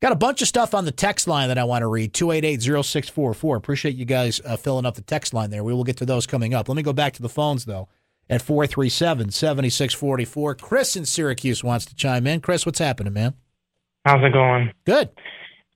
Got 0.00 0.12
a 0.12 0.16
bunch 0.16 0.40
of 0.40 0.48
stuff 0.48 0.74
on 0.74 0.84
the 0.84 0.92
text 0.92 1.26
line 1.28 1.48
that 1.48 1.58
I 1.58 1.64
want 1.64 1.82
to 1.82 1.86
read 1.86 2.14
288 2.14 2.62
0644. 2.62 3.56
Appreciate 3.56 3.96
you 3.96 4.04
guys 4.04 4.40
uh, 4.44 4.56
filling 4.56 4.86
up 4.86 4.94
the 4.94 5.02
text 5.02 5.34
line 5.34 5.50
there. 5.50 5.64
We 5.64 5.74
will 5.74 5.84
get 5.84 5.98
to 5.98 6.06
those 6.06 6.26
coming 6.26 6.54
up. 6.54 6.68
Let 6.68 6.76
me 6.76 6.82
go 6.82 6.92
back 6.92 7.12
to 7.14 7.22
the 7.22 7.28
phones, 7.28 7.64
though 7.64 7.88
at 8.30 8.40
437 8.40 9.30
7644. 9.32 10.54
Chris 10.54 10.96
in 10.96 11.04
Syracuse 11.04 11.64
wants 11.64 11.84
to 11.86 11.94
chime 11.94 12.26
in. 12.26 12.40
Chris, 12.40 12.64
what's 12.64 12.78
happening, 12.78 13.12
man? 13.12 13.34
How's 14.04 14.24
it 14.24 14.32
going? 14.32 14.72
Good. 14.86 15.10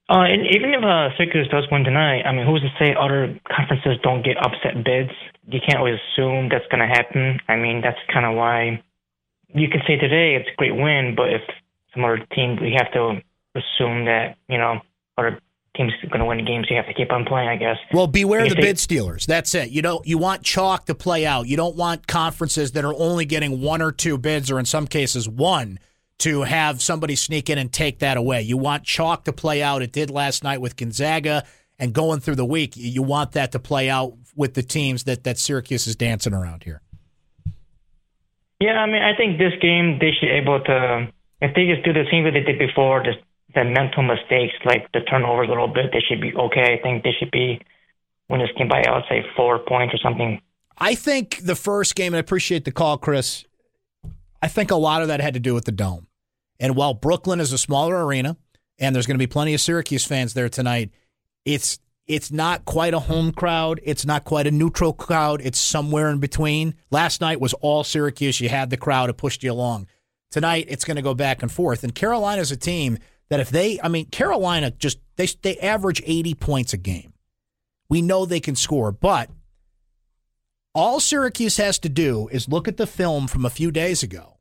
Uh, 0.08 0.28
and 0.28 0.44
even 0.54 0.74
if 0.74 0.84
uh, 0.84 1.16
Syracuse 1.16 1.48
does 1.48 1.64
win 1.72 1.84
tonight, 1.84 2.22
I 2.22 2.32
mean, 2.32 2.46
who's 2.46 2.60
to 2.60 2.72
say 2.78 2.94
other 2.98 3.38
conferences 3.48 3.96
don't 4.02 4.22
get 4.22 4.36
upset 4.36 4.84
bids? 4.84 5.12
you 5.48 5.60
can't 5.60 5.78
always 5.78 5.98
assume 6.12 6.48
that's 6.48 6.66
going 6.70 6.80
to 6.80 6.86
happen. 6.86 7.38
I 7.48 7.56
mean, 7.56 7.80
that's 7.82 7.98
kind 8.12 8.26
of 8.26 8.36
why 8.36 8.82
you 9.54 9.68
can 9.68 9.80
say 9.86 9.96
today 9.96 10.36
it's 10.36 10.48
a 10.48 10.56
great 10.56 10.74
win, 10.74 11.14
but 11.16 11.32
if 11.32 11.42
some 11.92 12.04
other 12.04 12.24
team, 12.34 12.58
we 12.60 12.74
have 12.76 12.92
to 12.92 13.22
assume 13.54 14.06
that 14.06 14.36
you 14.48 14.58
know 14.58 14.80
other 15.18 15.38
teams 15.76 15.92
going 16.08 16.20
to 16.20 16.24
win 16.24 16.44
games. 16.44 16.66
You 16.70 16.76
have 16.76 16.86
to 16.86 16.94
keep 16.94 17.12
on 17.12 17.24
playing, 17.24 17.48
I 17.48 17.56
guess. 17.56 17.76
Well, 17.92 18.06
beware 18.06 18.48
the 18.48 18.54
they- 18.54 18.62
bid 18.62 18.78
stealers. 18.78 19.26
That's 19.26 19.54
it. 19.54 19.70
You 19.70 19.82
don't 19.82 20.06
you 20.06 20.18
want 20.18 20.42
chalk 20.42 20.86
to 20.86 20.94
play 20.94 21.26
out. 21.26 21.46
You 21.46 21.56
don't 21.56 21.76
want 21.76 22.06
conferences 22.06 22.72
that 22.72 22.84
are 22.84 22.94
only 22.94 23.26
getting 23.26 23.60
one 23.60 23.82
or 23.82 23.92
two 23.92 24.18
bids, 24.18 24.50
or 24.50 24.58
in 24.58 24.64
some 24.64 24.86
cases 24.86 25.28
one, 25.28 25.78
to 26.18 26.42
have 26.42 26.80
somebody 26.80 27.16
sneak 27.16 27.50
in 27.50 27.58
and 27.58 27.72
take 27.72 27.98
that 27.98 28.16
away. 28.16 28.42
You 28.42 28.56
want 28.56 28.84
chalk 28.84 29.24
to 29.24 29.32
play 29.32 29.62
out. 29.62 29.82
It 29.82 29.92
did 29.92 30.10
last 30.10 30.44
night 30.44 30.60
with 30.60 30.76
Gonzaga, 30.76 31.44
and 31.78 31.92
going 31.92 32.20
through 32.20 32.36
the 32.36 32.44
week, 32.44 32.76
you 32.76 33.02
want 33.02 33.32
that 33.32 33.52
to 33.52 33.58
play 33.58 33.90
out 33.90 34.14
with 34.36 34.54
the 34.54 34.62
teams 34.62 35.04
that 35.04 35.24
that 35.24 35.38
Syracuse 35.38 35.86
is 35.86 35.96
dancing 35.96 36.32
around 36.32 36.64
here. 36.64 36.80
Yeah, 38.60 38.78
I 38.78 38.86
mean, 38.86 39.02
I 39.02 39.16
think 39.16 39.38
this 39.38 39.52
game 39.60 39.98
they 40.00 40.12
should 40.12 40.26
be 40.26 40.32
able 40.32 40.60
to 40.60 41.08
if 41.40 41.54
they 41.54 41.66
just 41.66 41.84
do 41.84 41.92
the 41.92 42.04
same 42.10 42.24
way 42.24 42.30
they 42.30 42.40
did 42.40 42.58
before, 42.58 43.02
just 43.02 43.18
the 43.54 43.64
mental 43.64 44.02
mistakes 44.02 44.54
like 44.64 44.90
the 44.92 45.00
turnovers 45.00 45.48
a 45.48 45.50
little 45.50 45.68
bit, 45.68 45.92
they 45.92 46.00
should 46.00 46.20
be 46.20 46.34
okay. 46.34 46.78
I 46.78 46.82
think 46.82 47.04
they 47.04 47.12
should 47.18 47.30
be 47.30 47.60
when 48.28 48.40
this 48.40 48.50
game 48.56 48.68
by 48.68 48.82
I 48.86 48.94
would 48.94 49.04
say 49.08 49.24
four 49.36 49.58
points 49.58 49.94
or 49.94 49.98
something. 49.98 50.40
I 50.78 50.94
think 50.94 51.44
the 51.44 51.54
first 51.54 51.94
game, 51.94 52.14
and 52.14 52.16
I 52.16 52.20
appreciate 52.20 52.64
the 52.64 52.72
call, 52.72 52.98
Chris. 52.98 53.44
I 54.44 54.48
think 54.48 54.70
a 54.70 54.76
lot 54.76 55.00
of 55.00 55.08
that 55.08 55.22
had 55.22 55.32
to 55.32 55.40
do 55.40 55.54
with 55.54 55.64
the 55.64 55.72
dome. 55.72 56.06
And 56.60 56.76
while 56.76 56.92
Brooklyn 56.92 57.40
is 57.40 57.50
a 57.54 57.56
smaller 57.56 58.04
arena, 58.04 58.36
and 58.78 58.94
there's 58.94 59.06
going 59.06 59.14
to 59.14 59.26
be 59.26 59.26
plenty 59.26 59.54
of 59.54 59.60
Syracuse 59.62 60.04
fans 60.04 60.34
there 60.34 60.50
tonight, 60.50 60.90
it's 61.46 61.78
it's 62.06 62.30
not 62.30 62.66
quite 62.66 62.92
a 62.92 62.98
home 62.98 63.32
crowd. 63.32 63.80
It's 63.82 64.04
not 64.04 64.24
quite 64.24 64.46
a 64.46 64.50
neutral 64.50 64.92
crowd. 64.92 65.40
It's 65.40 65.58
somewhere 65.58 66.10
in 66.10 66.18
between. 66.18 66.74
Last 66.90 67.22
night 67.22 67.40
was 67.40 67.54
all 67.54 67.84
Syracuse. 67.84 68.38
You 68.38 68.50
had 68.50 68.68
the 68.68 68.76
crowd. 68.76 69.08
It 69.08 69.16
pushed 69.16 69.42
you 69.42 69.50
along. 69.50 69.86
Tonight, 70.30 70.66
it's 70.68 70.84
going 70.84 70.96
to 70.96 71.02
go 71.02 71.14
back 71.14 71.40
and 71.40 71.50
forth. 71.50 71.82
And 71.82 71.94
Carolina's 71.94 72.52
a 72.52 72.56
team 72.58 72.98
that 73.30 73.40
if 73.40 73.48
they, 73.48 73.80
I 73.82 73.88
mean, 73.88 74.10
Carolina 74.10 74.72
just 74.72 74.98
they 75.16 75.26
they 75.40 75.56
average 75.56 76.02
80 76.04 76.34
points 76.34 76.74
a 76.74 76.76
game. 76.76 77.14
We 77.88 78.02
know 78.02 78.26
they 78.26 78.40
can 78.40 78.56
score, 78.56 78.92
but 78.92 79.30
all 80.74 81.00
Syracuse 81.00 81.56
has 81.56 81.78
to 81.78 81.88
do 81.88 82.28
is 82.30 82.46
look 82.46 82.68
at 82.68 82.76
the 82.76 82.86
film 82.86 83.26
from 83.26 83.46
a 83.46 83.50
few 83.50 83.70
days 83.70 84.02
ago 84.02 84.33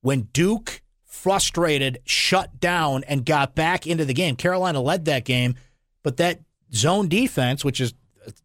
when 0.00 0.28
Duke, 0.32 0.82
frustrated, 1.04 1.98
shut 2.04 2.60
down 2.60 3.04
and 3.04 3.24
got 3.26 3.54
back 3.54 3.86
into 3.86 4.04
the 4.04 4.14
game. 4.14 4.36
Carolina 4.36 4.80
led 4.80 5.04
that 5.06 5.24
game, 5.24 5.54
but 6.02 6.16
that 6.18 6.40
zone 6.72 7.08
defense, 7.08 7.64
which 7.64 7.80
is 7.80 7.94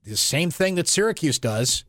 the 0.03 0.17
same 0.17 0.49
thing 0.49 0.75
that 0.75 0.87
Syracuse 0.87 1.39
does. 1.39 1.83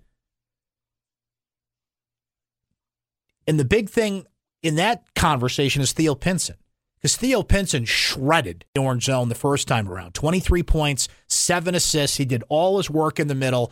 And 3.46 3.58
the 3.58 3.64
big 3.64 3.90
thing 3.90 4.26
in 4.62 4.76
that 4.76 5.04
conversation 5.14 5.82
is 5.82 5.92
Theo 5.92 6.14
Pinson. 6.14 6.56
Because 6.96 7.16
Theo 7.16 7.42
Pinson 7.42 7.84
shredded 7.84 8.64
the 8.74 8.80
orange 8.80 9.04
zone 9.04 9.28
the 9.28 9.34
first 9.34 9.68
time 9.68 9.88
around 9.88 10.14
23 10.14 10.62
points, 10.62 11.06
seven 11.28 11.74
assists. 11.74 12.16
He 12.16 12.24
did 12.24 12.42
all 12.48 12.78
his 12.78 12.88
work 12.88 13.20
in 13.20 13.28
the 13.28 13.34
middle 13.34 13.70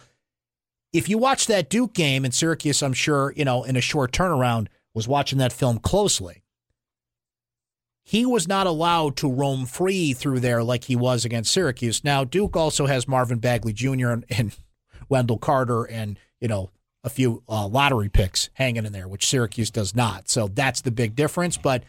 if 0.92 1.08
you 1.08 1.18
watch 1.18 1.46
that 1.46 1.70
Duke 1.70 1.94
game 1.94 2.24
in 2.24 2.32
Syracuse, 2.32 2.82
I'm 2.82 2.92
sure, 2.92 3.32
you 3.36 3.44
know, 3.44 3.64
in 3.64 3.76
a 3.76 3.80
short 3.80 4.12
turnaround, 4.12 4.68
was 4.94 5.08
watching 5.08 5.38
that 5.38 5.52
film 5.52 5.78
closely. 5.78 6.42
He 8.04 8.26
was 8.26 8.48
not 8.48 8.66
allowed 8.66 9.16
to 9.18 9.32
roam 9.32 9.64
free 9.64 10.12
through 10.12 10.40
there 10.40 10.62
like 10.62 10.84
he 10.84 10.96
was 10.96 11.24
against 11.24 11.52
Syracuse. 11.52 12.02
Now, 12.02 12.24
Duke 12.24 12.56
also 12.56 12.86
has 12.86 13.06
Marvin 13.06 13.38
Bagley 13.38 13.72
Jr. 13.72 14.10
and, 14.10 14.24
and 14.28 14.56
Wendell 15.08 15.38
Carter 15.38 15.84
and, 15.84 16.18
you 16.40 16.48
know, 16.48 16.70
a 17.04 17.10
few 17.10 17.42
uh, 17.48 17.66
lottery 17.66 18.08
picks 18.08 18.50
hanging 18.54 18.84
in 18.84 18.92
there, 18.92 19.08
which 19.08 19.26
Syracuse 19.26 19.70
does 19.70 19.94
not. 19.94 20.28
So 20.28 20.48
that's 20.48 20.80
the 20.80 20.90
big 20.90 21.14
difference. 21.14 21.56
But 21.56 21.84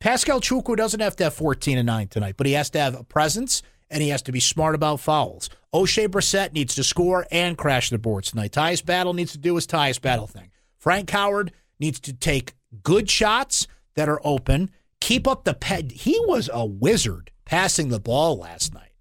Pascal 0.00 0.40
Chukwu 0.40 0.76
doesn't 0.76 1.00
have 1.00 1.16
to 1.16 1.24
have 1.24 1.34
14 1.34 1.78
and 1.78 1.86
9 1.86 2.08
tonight, 2.08 2.34
but 2.36 2.46
he 2.46 2.52
has 2.52 2.70
to 2.70 2.80
have 2.80 2.98
a 2.98 3.04
presence 3.04 3.62
and 3.90 4.02
he 4.02 4.10
has 4.10 4.22
to 4.22 4.32
be 4.32 4.40
smart 4.40 4.74
about 4.74 5.00
fouls. 5.00 5.48
Oshae 5.74 6.08
Brissett 6.08 6.52
needs 6.52 6.74
to 6.74 6.84
score 6.84 7.26
and 7.30 7.56
crash 7.56 7.90
the 7.90 7.98
boards 7.98 8.30
tonight. 8.30 8.52
Tyus 8.52 8.84
Battle 8.84 9.14
needs 9.14 9.32
to 9.32 9.38
do 9.38 9.54
his 9.54 9.66
Tyus 9.66 10.00
Battle 10.00 10.26
thing. 10.26 10.50
Frank 10.88 11.10
Howard 11.10 11.52
needs 11.78 12.00
to 12.00 12.14
take 12.14 12.54
good 12.82 13.10
shots 13.10 13.66
that 13.94 14.08
are 14.08 14.22
open. 14.24 14.70
Keep 15.02 15.28
up 15.28 15.44
the 15.44 15.52
ped. 15.52 15.92
He 15.92 16.18
was 16.20 16.48
a 16.50 16.64
wizard 16.64 17.30
passing 17.44 17.90
the 17.90 18.00
ball 18.00 18.38
last 18.38 18.72
night. 18.72 18.94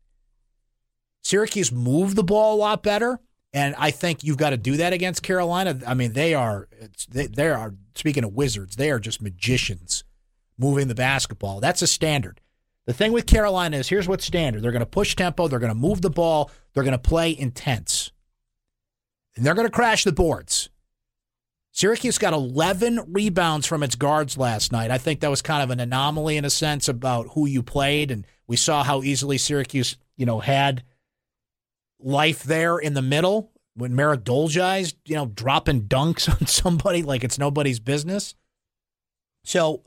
Syracuse 1.23 1.71
moved 1.71 2.17
the 2.17 2.26
ball 2.26 2.56
a 2.56 2.60
lot 2.60 2.84
better, 2.84 3.21
and 3.54 3.73
I 3.78 3.91
think 3.91 4.21
you've 4.21 4.36
got 4.36 4.50
to 4.50 4.58
do 4.58 4.76
that 4.76 4.91
against 4.91 5.23
Carolina. 5.23 5.80
I 5.88 5.93
mean, 5.93 6.12
they 6.12 6.34
are 6.34 6.67
they, 7.10 7.28
they 7.28 7.47
are 7.47 7.73
speaking 7.95 8.26
of 8.26 8.34
wizards, 8.34 8.76
they 8.76 8.91
are 8.91 9.00
just 9.00 9.21
magicians 9.21 10.04
moving 10.58 10.89
the 10.89 10.93
basketball. 10.93 11.62
That's 11.62 11.82
a 11.82 11.88
standard. 11.88 12.41
The 12.86 12.91
thing 12.91 13.13
with 13.13 13.28
Carolina 13.28 13.78
is 13.78 13.88
here's 13.88 14.10
what's 14.10 14.26
standard. 14.26 14.62
They're 14.62 14.73
going 14.73 14.82
to 14.82 14.86
push 14.86 15.15
tempo, 15.15 15.47
they're 15.47 15.58
going 15.58 15.69
to 15.69 15.73
move 15.73 16.02
the 16.02 16.10
ball, 16.10 16.52
they're 16.73 16.84
going 16.84 16.91
to 16.91 16.97
play 16.97 17.32
intense. 17.32 18.12
And 19.38 19.45
they're 19.45 19.56
going 19.56 19.67
to 19.67 19.71
crash 19.71 20.04
the 20.04 20.12
boards. 20.12 20.67
Syracuse 21.78 22.18
got 22.18 22.34
11 22.34 23.13
rebounds 23.13 23.68
from 23.68 23.84
its 23.84 23.94
guards 23.94 24.36
last 24.36 24.72
night. 24.72 24.90
I 24.90 24.98
think 24.98 25.20
that 25.20 25.30
was 25.30 25.44
kind 25.44 25.62
of 25.62 25.70
an 25.70 25.80
anomaly 25.80 26.36
in 26.36 26.44
a 26.44 26.50
sense 26.50 26.88
about 26.88 27.28
who 27.36 27.46
you 27.46 27.62
played 27.62 28.10
and 28.10 28.26
we 28.48 28.58
saw 28.58 28.84
how 28.84 29.04
easily 29.04 29.38
Syracuse, 29.38 29.96
you 30.16 30.26
know, 30.26 30.40
had 30.40 30.84
life 32.00 32.42
there 32.42 32.80
in 32.80 32.96
the 32.96 33.04
middle 33.04 33.52
when 33.76 33.96
Marek 33.96 34.24
Dolezaj, 34.24 34.96
you 35.06 35.13
know, 35.13 35.28
dropping 35.28 35.84
dunks 35.84 36.28
on 36.42 36.48
somebody 36.48 37.04
like 37.04 37.24
it's 37.24 37.38
nobody's 37.38 37.80
business. 37.80 38.34
So 39.44 39.84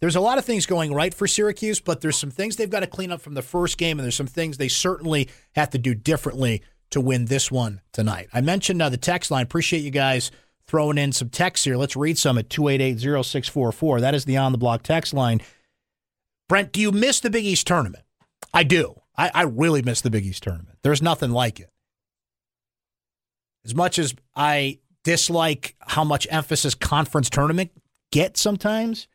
there's 0.00 0.16
a 0.16 0.20
lot 0.20 0.38
of 0.38 0.46
things 0.46 0.64
going 0.64 0.94
right 0.94 1.12
for 1.12 1.26
Syracuse, 1.26 1.78
but 1.78 2.00
there's 2.00 2.16
some 2.16 2.30
things 2.30 2.56
they've 2.56 2.70
got 2.70 2.80
to 2.80 2.86
clean 2.86 3.12
up 3.12 3.20
from 3.20 3.34
the 3.34 3.42
first 3.42 3.76
game, 3.76 3.98
and 3.98 4.04
there's 4.04 4.16
some 4.16 4.26
things 4.26 4.56
they 4.56 4.68
certainly 4.68 5.28
have 5.52 5.68
to 5.70 5.78
do 5.78 5.94
differently 5.94 6.62
to 6.88 7.02
win 7.02 7.26
this 7.26 7.50
one 7.50 7.82
tonight. 7.92 8.28
I 8.32 8.40
mentioned 8.40 8.80
uh, 8.80 8.88
the 8.88 8.96
text 8.96 9.30
line. 9.30 9.42
Appreciate 9.42 9.80
you 9.80 9.90
guys 9.90 10.30
throwing 10.68 10.98
in 10.98 11.12
some 11.12 11.30
texts 11.30 11.64
here. 11.64 11.76
Let's 11.76 11.96
read 11.96 12.18
some 12.18 12.38
at 12.38 12.50
288-0644. 12.50 14.00
That 14.00 14.14
is 14.14 14.26
the 14.26 14.36
on 14.36 14.52
the 14.52 14.58
block 14.58 14.82
text 14.82 15.14
line. 15.14 15.40
Brent, 16.48 16.72
do 16.72 16.80
you 16.80 16.92
miss 16.92 17.20
the 17.20 17.30
Big 17.30 17.44
East 17.44 17.66
tournament? 17.66 18.04
I 18.54 18.62
do. 18.62 19.00
I, 19.16 19.30
I 19.34 19.42
really 19.42 19.82
miss 19.82 20.00
the 20.00 20.10
Big 20.10 20.24
East 20.24 20.42
tournament. 20.42 20.78
There's 20.82 21.02
nothing 21.02 21.30
like 21.30 21.58
it. 21.58 21.70
As 23.64 23.74
much 23.74 23.98
as 23.98 24.14
I 24.36 24.78
dislike 25.04 25.74
how 25.80 26.04
much 26.04 26.26
emphasis 26.30 26.74
conference 26.74 27.28
tournament 27.28 27.70
get 28.12 28.36
sometimes, 28.36 29.08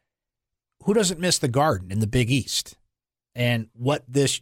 who 0.84 0.94
doesn't 0.94 1.20
miss 1.20 1.38
the 1.38 1.48
Garden 1.48 1.92
in 1.92 2.00
the 2.00 2.08
Big 2.08 2.30
East 2.30 2.76
and 3.36 3.70
what 3.74 4.04
this 4.08 4.42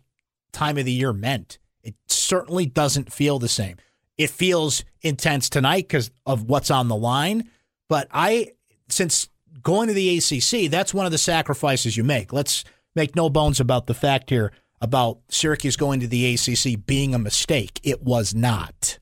time 0.51 0.77
of 0.77 0.85
the 0.85 0.91
year 0.91 1.13
meant? 1.13 1.59
It 1.83 1.95
certainly 2.07 2.65
doesn't 2.65 3.13
feel 3.13 3.39
the 3.39 3.47
same. 3.47 3.77
It 4.21 4.29
feels 4.29 4.83
intense 5.01 5.49
tonight 5.49 5.87
because 5.87 6.11
of 6.25 6.43
what's 6.43 6.69
on 6.69 6.87
the 6.87 6.95
line, 6.95 7.49
but 7.89 8.07
I, 8.11 8.51
since 8.87 9.29
going 9.63 9.87
to 9.87 9.93
the 9.93 10.17
ACC, 10.17 10.69
that's 10.69 10.93
one 10.93 11.05
of 11.05 11.11
the 11.11 11.17
sacrifices 11.17 11.97
you 11.97 12.03
make. 12.03 12.31
Let's 12.31 12.63
make 12.95 13.15
no 13.15 13.29
bones 13.29 13.59
about 13.59 13.87
the 13.87 13.93
fact 13.93 14.29
here 14.29 14.51
about 14.79 15.19
Syracuse 15.29 15.75
going 15.75 15.99
to 16.01 16.07
the 16.07 16.33
ACC 16.33 16.85
being 16.85 17.15
a 17.15 17.19
mistake. 17.19 17.79
It 17.83 18.03
was 18.03 18.33
not. 18.33 18.99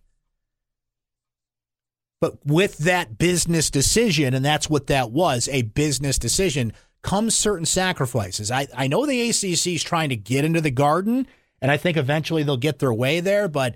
But 2.21 2.45
with 2.45 2.79
that 2.79 3.17
business 3.17 3.69
decision, 3.69 4.33
and 4.33 4.43
that's 4.43 4.69
what 4.69 4.87
that 4.87 5.11
was 5.11 5.47
a 5.49 5.61
business 5.63 6.19
decision, 6.19 6.73
comes 7.01 7.33
certain 7.33 7.65
sacrifices. 7.65 8.51
I, 8.51 8.67
I 8.75 8.87
know 8.87 9.05
the 9.05 9.29
ACC 9.29 9.67
is 9.67 9.83
trying 9.83 10.09
to 10.09 10.17
get 10.17 10.43
into 10.43 10.59
the 10.59 10.71
garden, 10.71 11.27
and 11.61 11.71
I 11.71 11.77
think 11.77 11.95
eventually 11.95 12.43
they'll 12.43 12.57
get 12.57 12.79
their 12.79 12.93
way 12.93 13.21
there, 13.21 13.47
but 13.47 13.75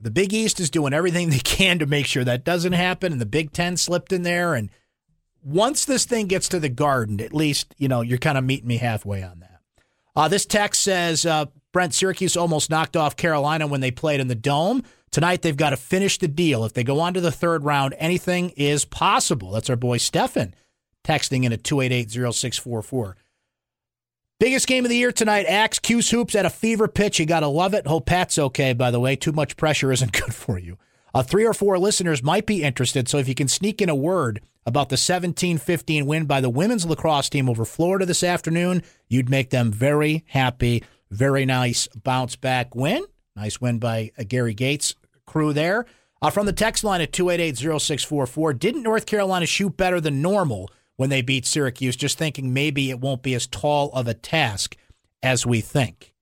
the 0.00 0.10
Big 0.10 0.32
East 0.32 0.60
is 0.60 0.70
doing 0.70 0.92
everything 0.92 1.30
they 1.30 1.38
can 1.38 1.78
to 1.78 1.86
make 1.86 2.06
sure 2.06 2.24
that 2.24 2.44
doesn't 2.44 2.72
happen, 2.72 3.12
and 3.12 3.20
the 3.20 3.26
Big 3.26 3.52
Ten 3.52 3.76
slipped 3.76 4.12
in 4.12 4.22
there. 4.22 4.54
And 4.54 4.70
once 5.42 5.84
this 5.84 6.04
thing 6.04 6.26
gets 6.26 6.48
to 6.48 6.60
the 6.60 6.68
garden, 6.68 7.20
at 7.20 7.34
least, 7.34 7.74
you 7.78 7.88
know, 7.88 8.00
you're 8.00 8.18
kind 8.18 8.38
of 8.38 8.44
meeting 8.44 8.68
me 8.68 8.78
halfway 8.78 9.22
on 9.22 9.40
that. 9.40 9.60
Uh, 10.16 10.28
this 10.28 10.46
text 10.46 10.82
says 10.82 11.24
uh, 11.24 11.46
Brent 11.72 11.94
Syracuse 11.94 12.36
almost 12.36 12.70
knocked 12.70 12.96
off 12.96 13.16
Carolina 13.16 13.66
when 13.66 13.80
they 13.80 13.90
played 13.90 14.20
in 14.20 14.28
the 14.28 14.34
Dome. 14.34 14.82
Tonight, 15.10 15.42
they've 15.42 15.56
got 15.56 15.70
to 15.70 15.76
finish 15.76 16.18
the 16.18 16.28
deal. 16.28 16.64
If 16.64 16.72
they 16.72 16.84
go 16.84 17.00
on 17.00 17.14
to 17.14 17.20
the 17.20 17.32
third 17.32 17.64
round, 17.64 17.94
anything 17.98 18.50
is 18.50 18.84
possible. 18.84 19.50
That's 19.50 19.70
our 19.70 19.76
boy 19.76 19.98
Stefan 19.98 20.54
texting 21.04 21.44
in 21.44 21.52
at 21.52 21.62
288-0644. 21.62 23.14
Biggest 24.40 24.66
game 24.66 24.86
of 24.86 24.88
the 24.88 24.96
year 24.96 25.12
tonight, 25.12 25.44
Axe 25.44 25.78
Cuse 25.78 26.08
Hoops 26.08 26.34
at 26.34 26.46
a 26.46 26.50
fever 26.50 26.88
pitch. 26.88 27.20
You 27.20 27.26
got 27.26 27.40
to 27.40 27.46
love 27.46 27.74
it. 27.74 27.86
Hope 27.86 28.06
Pat's 28.06 28.38
okay, 28.38 28.72
by 28.72 28.90
the 28.90 28.98
way. 28.98 29.14
Too 29.14 29.32
much 29.32 29.54
pressure 29.58 29.92
isn't 29.92 30.12
good 30.18 30.34
for 30.34 30.58
you. 30.58 30.78
Uh, 31.12 31.22
three 31.22 31.44
or 31.44 31.52
four 31.52 31.78
listeners 31.78 32.22
might 32.22 32.46
be 32.46 32.62
interested, 32.62 33.06
so 33.06 33.18
if 33.18 33.28
you 33.28 33.34
can 33.34 33.48
sneak 33.48 33.82
in 33.82 33.90
a 33.90 33.94
word 33.94 34.40
about 34.64 34.88
the 34.88 34.96
17 34.96 35.58
15 35.58 36.06
win 36.06 36.24
by 36.24 36.40
the 36.40 36.48
women's 36.48 36.86
lacrosse 36.86 37.28
team 37.28 37.50
over 37.50 37.66
Florida 37.66 38.06
this 38.06 38.22
afternoon, 38.22 38.82
you'd 39.08 39.28
make 39.28 39.50
them 39.50 39.70
very 39.70 40.24
happy. 40.28 40.82
Very 41.10 41.44
nice 41.44 41.86
bounce 41.88 42.34
back 42.34 42.74
win. 42.74 43.04
Nice 43.36 43.60
win 43.60 43.78
by 43.78 44.10
uh, 44.18 44.22
Gary 44.26 44.54
Gait's 44.54 44.94
crew 45.26 45.52
there. 45.52 45.84
Uh, 46.22 46.30
from 46.30 46.46
the 46.46 46.54
text 46.54 46.82
line 46.82 47.02
at 47.02 47.12
288-0644, 47.12 48.58
didn't 48.58 48.84
North 48.84 49.04
Carolina 49.04 49.44
shoot 49.44 49.76
better 49.76 50.00
than 50.00 50.22
normal 50.22 50.70
when 51.00 51.08
they 51.08 51.22
beat 51.22 51.46
Syracuse? 51.46 51.96
Just 51.96 52.18
thinking 52.18 52.52
maybe 52.52 52.90
it 52.90 53.00
won't 53.00 53.22
be 53.22 53.32
as 53.32 53.46
tall 53.46 53.90
of 53.92 54.06
a 54.06 54.12
task 54.12 54.76
as 55.22 55.46
we 55.46 55.62
think. 55.62 56.12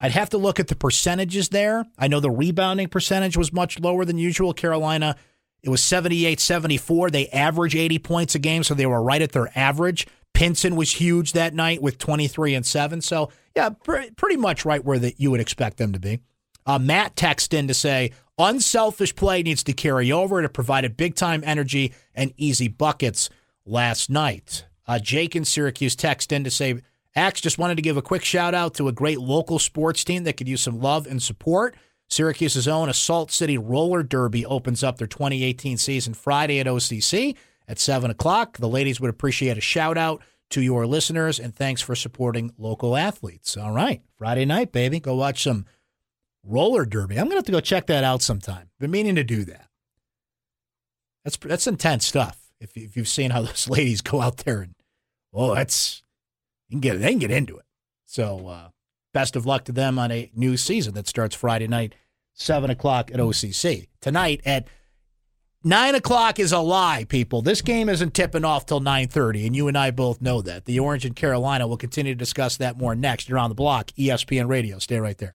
I'd 0.00 0.10
have 0.10 0.30
to 0.30 0.38
look 0.38 0.58
at 0.58 0.66
the 0.66 0.74
percentages 0.74 1.50
there. 1.50 1.84
I 1.96 2.08
know 2.08 2.18
the 2.18 2.28
rebounding 2.28 2.88
percentage 2.88 3.36
was 3.36 3.52
much 3.52 3.78
lower 3.78 4.04
than 4.04 4.18
usual. 4.18 4.52
Carolina, 4.52 5.14
it 5.62 5.68
was 5.68 5.80
78 5.84 6.40
74. 6.40 7.10
They 7.12 7.28
average 7.28 7.76
80 7.76 8.00
points 8.00 8.34
a 8.34 8.40
game, 8.40 8.64
so 8.64 8.74
they 8.74 8.84
were 8.84 9.00
right 9.00 9.22
at 9.22 9.30
their 9.30 9.56
average. 9.56 10.08
Pinson 10.34 10.74
was 10.74 10.90
huge 10.90 11.34
that 11.34 11.54
night 11.54 11.80
with 11.80 11.98
23 11.98 12.54
and 12.54 12.66
7. 12.66 13.00
So, 13.00 13.30
yeah, 13.54 13.68
pr- 13.68 14.10
pretty 14.16 14.38
much 14.38 14.64
right 14.64 14.84
where 14.84 14.98
the, 14.98 15.14
you 15.18 15.30
would 15.30 15.40
expect 15.40 15.76
them 15.76 15.92
to 15.92 16.00
be. 16.00 16.18
Uh, 16.66 16.80
Matt 16.80 17.14
texted 17.14 17.54
in 17.54 17.68
to 17.68 17.74
say, 17.74 18.10
unselfish 18.38 19.14
play 19.14 19.44
needs 19.44 19.62
to 19.62 19.72
carry 19.72 20.10
over. 20.10 20.42
It 20.42 20.48
provided 20.48 20.96
big 20.96 21.14
time 21.14 21.44
energy 21.46 21.94
and 22.12 22.34
easy 22.36 22.66
buckets 22.66 23.30
last 23.68 24.10
night. 24.10 24.64
Uh, 24.86 24.98
Jake 24.98 25.36
in 25.36 25.44
Syracuse 25.44 25.94
text 25.94 26.32
in 26.32 26.44
to 26.44 26.50
say, 26.50 26.80
Axe 27.14 27.40
just 27.40 27.58
wanted 27.58 27.76
to 27.76 27.82
give 27.82 27.96
a 27.96 28.02
quick 28.02 28.24
shout 28.24 28.54
out 28.54 28.74
to 28.74 28.88
a 28.88 28.92
great 28.92 29.20
local 29.20 29.58
sports 29.58 30.04
team 30.04 30.24
that 30.24 30.36
could 30.36 30.48
use 30.48 30.62
some 30.62 30.80
love 30.80 31.06
and 31.06 31.22
support. 31.22 31.76
Syracuse's 32.08 32.66
own 32.66 32.88
Assault 32.88 33.30
City 33.30 33.58
Roller 33.58 34.02
Derby 34.02 34.46
opens 34.46 34.82
up 34.82 34.96
their 34.96 35.06
2018 35.06 35.76
season 35.76 36.14
Friday 36.14 36.58
at 36.58 36.66
OCC 36.66 37.36
at 37.66 37.78
7 37.78 38.10
o'clock. 38.10 38.56
The 38.58 38.68
ladies 38.68 39.00
would 39.00 39.10
appreciate 39.10 39.58
a 39.58 39.62
shout 39.62 39.98
out 39.98 40.22
to 40.50 40.62
your 40.62 40.86
listeners 40.86 41.38
and 41.38 41.54
thanks 41.54 41.82
for 41.82 41.94
supporting 41.94 42.52
local 42.56 42.96
athletes. 42.96 43.56
All 43.56 43.72
right, 43.72 44.00
Friday 44.16 44.46
night, 44.46 44.72
baby. 44.72 45.00
Go 45.00 45.16
watch 45.16 45.42
some 45.42 45.66
roller 46.42 46.86
derby. 46.86 47.16
I'm 47.16 47.24
going 47.24 47.32
to 47.32 47.36
have 47.36 47.44
to 47.46 47.52
go 47.52 47.60
check 47.60 47.86
that 47.88 48.04
out 48.04 48.22
sometime. 48.22 48.70
Been 48.78 48.90
meaning 48.90 49.16
to 49.16 49.24
do 49.24 49.44
that. 49.44 49.68
That's 51.24 51.36
that's 51.36 51.66
intense 51.66 52.06
stuff. 52.06 52.47
If, 52.60 52.76
if 52.76 52.96
you've 52.96 53.08
seen 53.08 53.30
how 53.30 53.42
those 53.42 53.68
ladies 53.68 54.00
go 54.00 54.20
out 54.20 54.38
there 54.38 54.60
and, 54.60 54.74
oh, 55.32 55.54
that's 55.54 56.02
you 56.68 56.74
can 56.74 56.80
get 56.80 57.00
they 57.00 57.10
can 57.10 57.18
get 57.18 57.30
into 57.30 57.56
it. 57.58 57.64
So 58.04 58.48
uh, 58.48 58.68
best 59.12 59.36
of 59.36 59.46
luck 59.46 59.64
to 59.64 59.72
them 59.72 59.98
on 59.98 60.10
a 60.10 60.30
new 60.34 60.56
season 60.56 60.94
that 60.94 61.08
starts 61.08 61.34
Friday 61.34 61.66
night, 61.66 61.94
seven 62.34 62.70
o'clock 62.70 63.10
at 63.12 63.20
OCC 63.20 63.88
tonight 64.00 64.40
at. 64.44 64.68
Nine 65.64 65.96
o'clock 65.96 66.38
is 66.38 66.52
a 66.52 66.60
lie, 66.60 67.04
people. 67.08 67.42
This 67.42 67.62
game 67.62 67.88
isn't 67.88 68.14
tipping 68.14 68.44
off 68.44 68.64
till 68.64 68.78
nine 68.78 69.08
thirty, 69.08 69.44
and 69.44 69.56
you 69.56 69.66
and 69.66 69.76
I 69.76 69.90
both 69.90 70.22
know 70.22 70.40
that. 70.42 70.66
The 70.66 70.78
Orange 70.78 71.04
and 71.04 71.16
Carolina 71.16 71.66
will 71.66 71.76
continue 71.76 72.14
to 72.14 72.18
discuss 72.18 72.56
that 72.58 72.78
more 72.78 72.94
next. 72.94 73.28
You're 73.28 73.40
on 73.40 73.50
the 73.50 73.56
block, 73.56 73.88
ESPN 73.98 74.48
Radio. 74.48 74.78
Stay 74.78 75.00
right 75.00 75.18
there. 75.18 75.26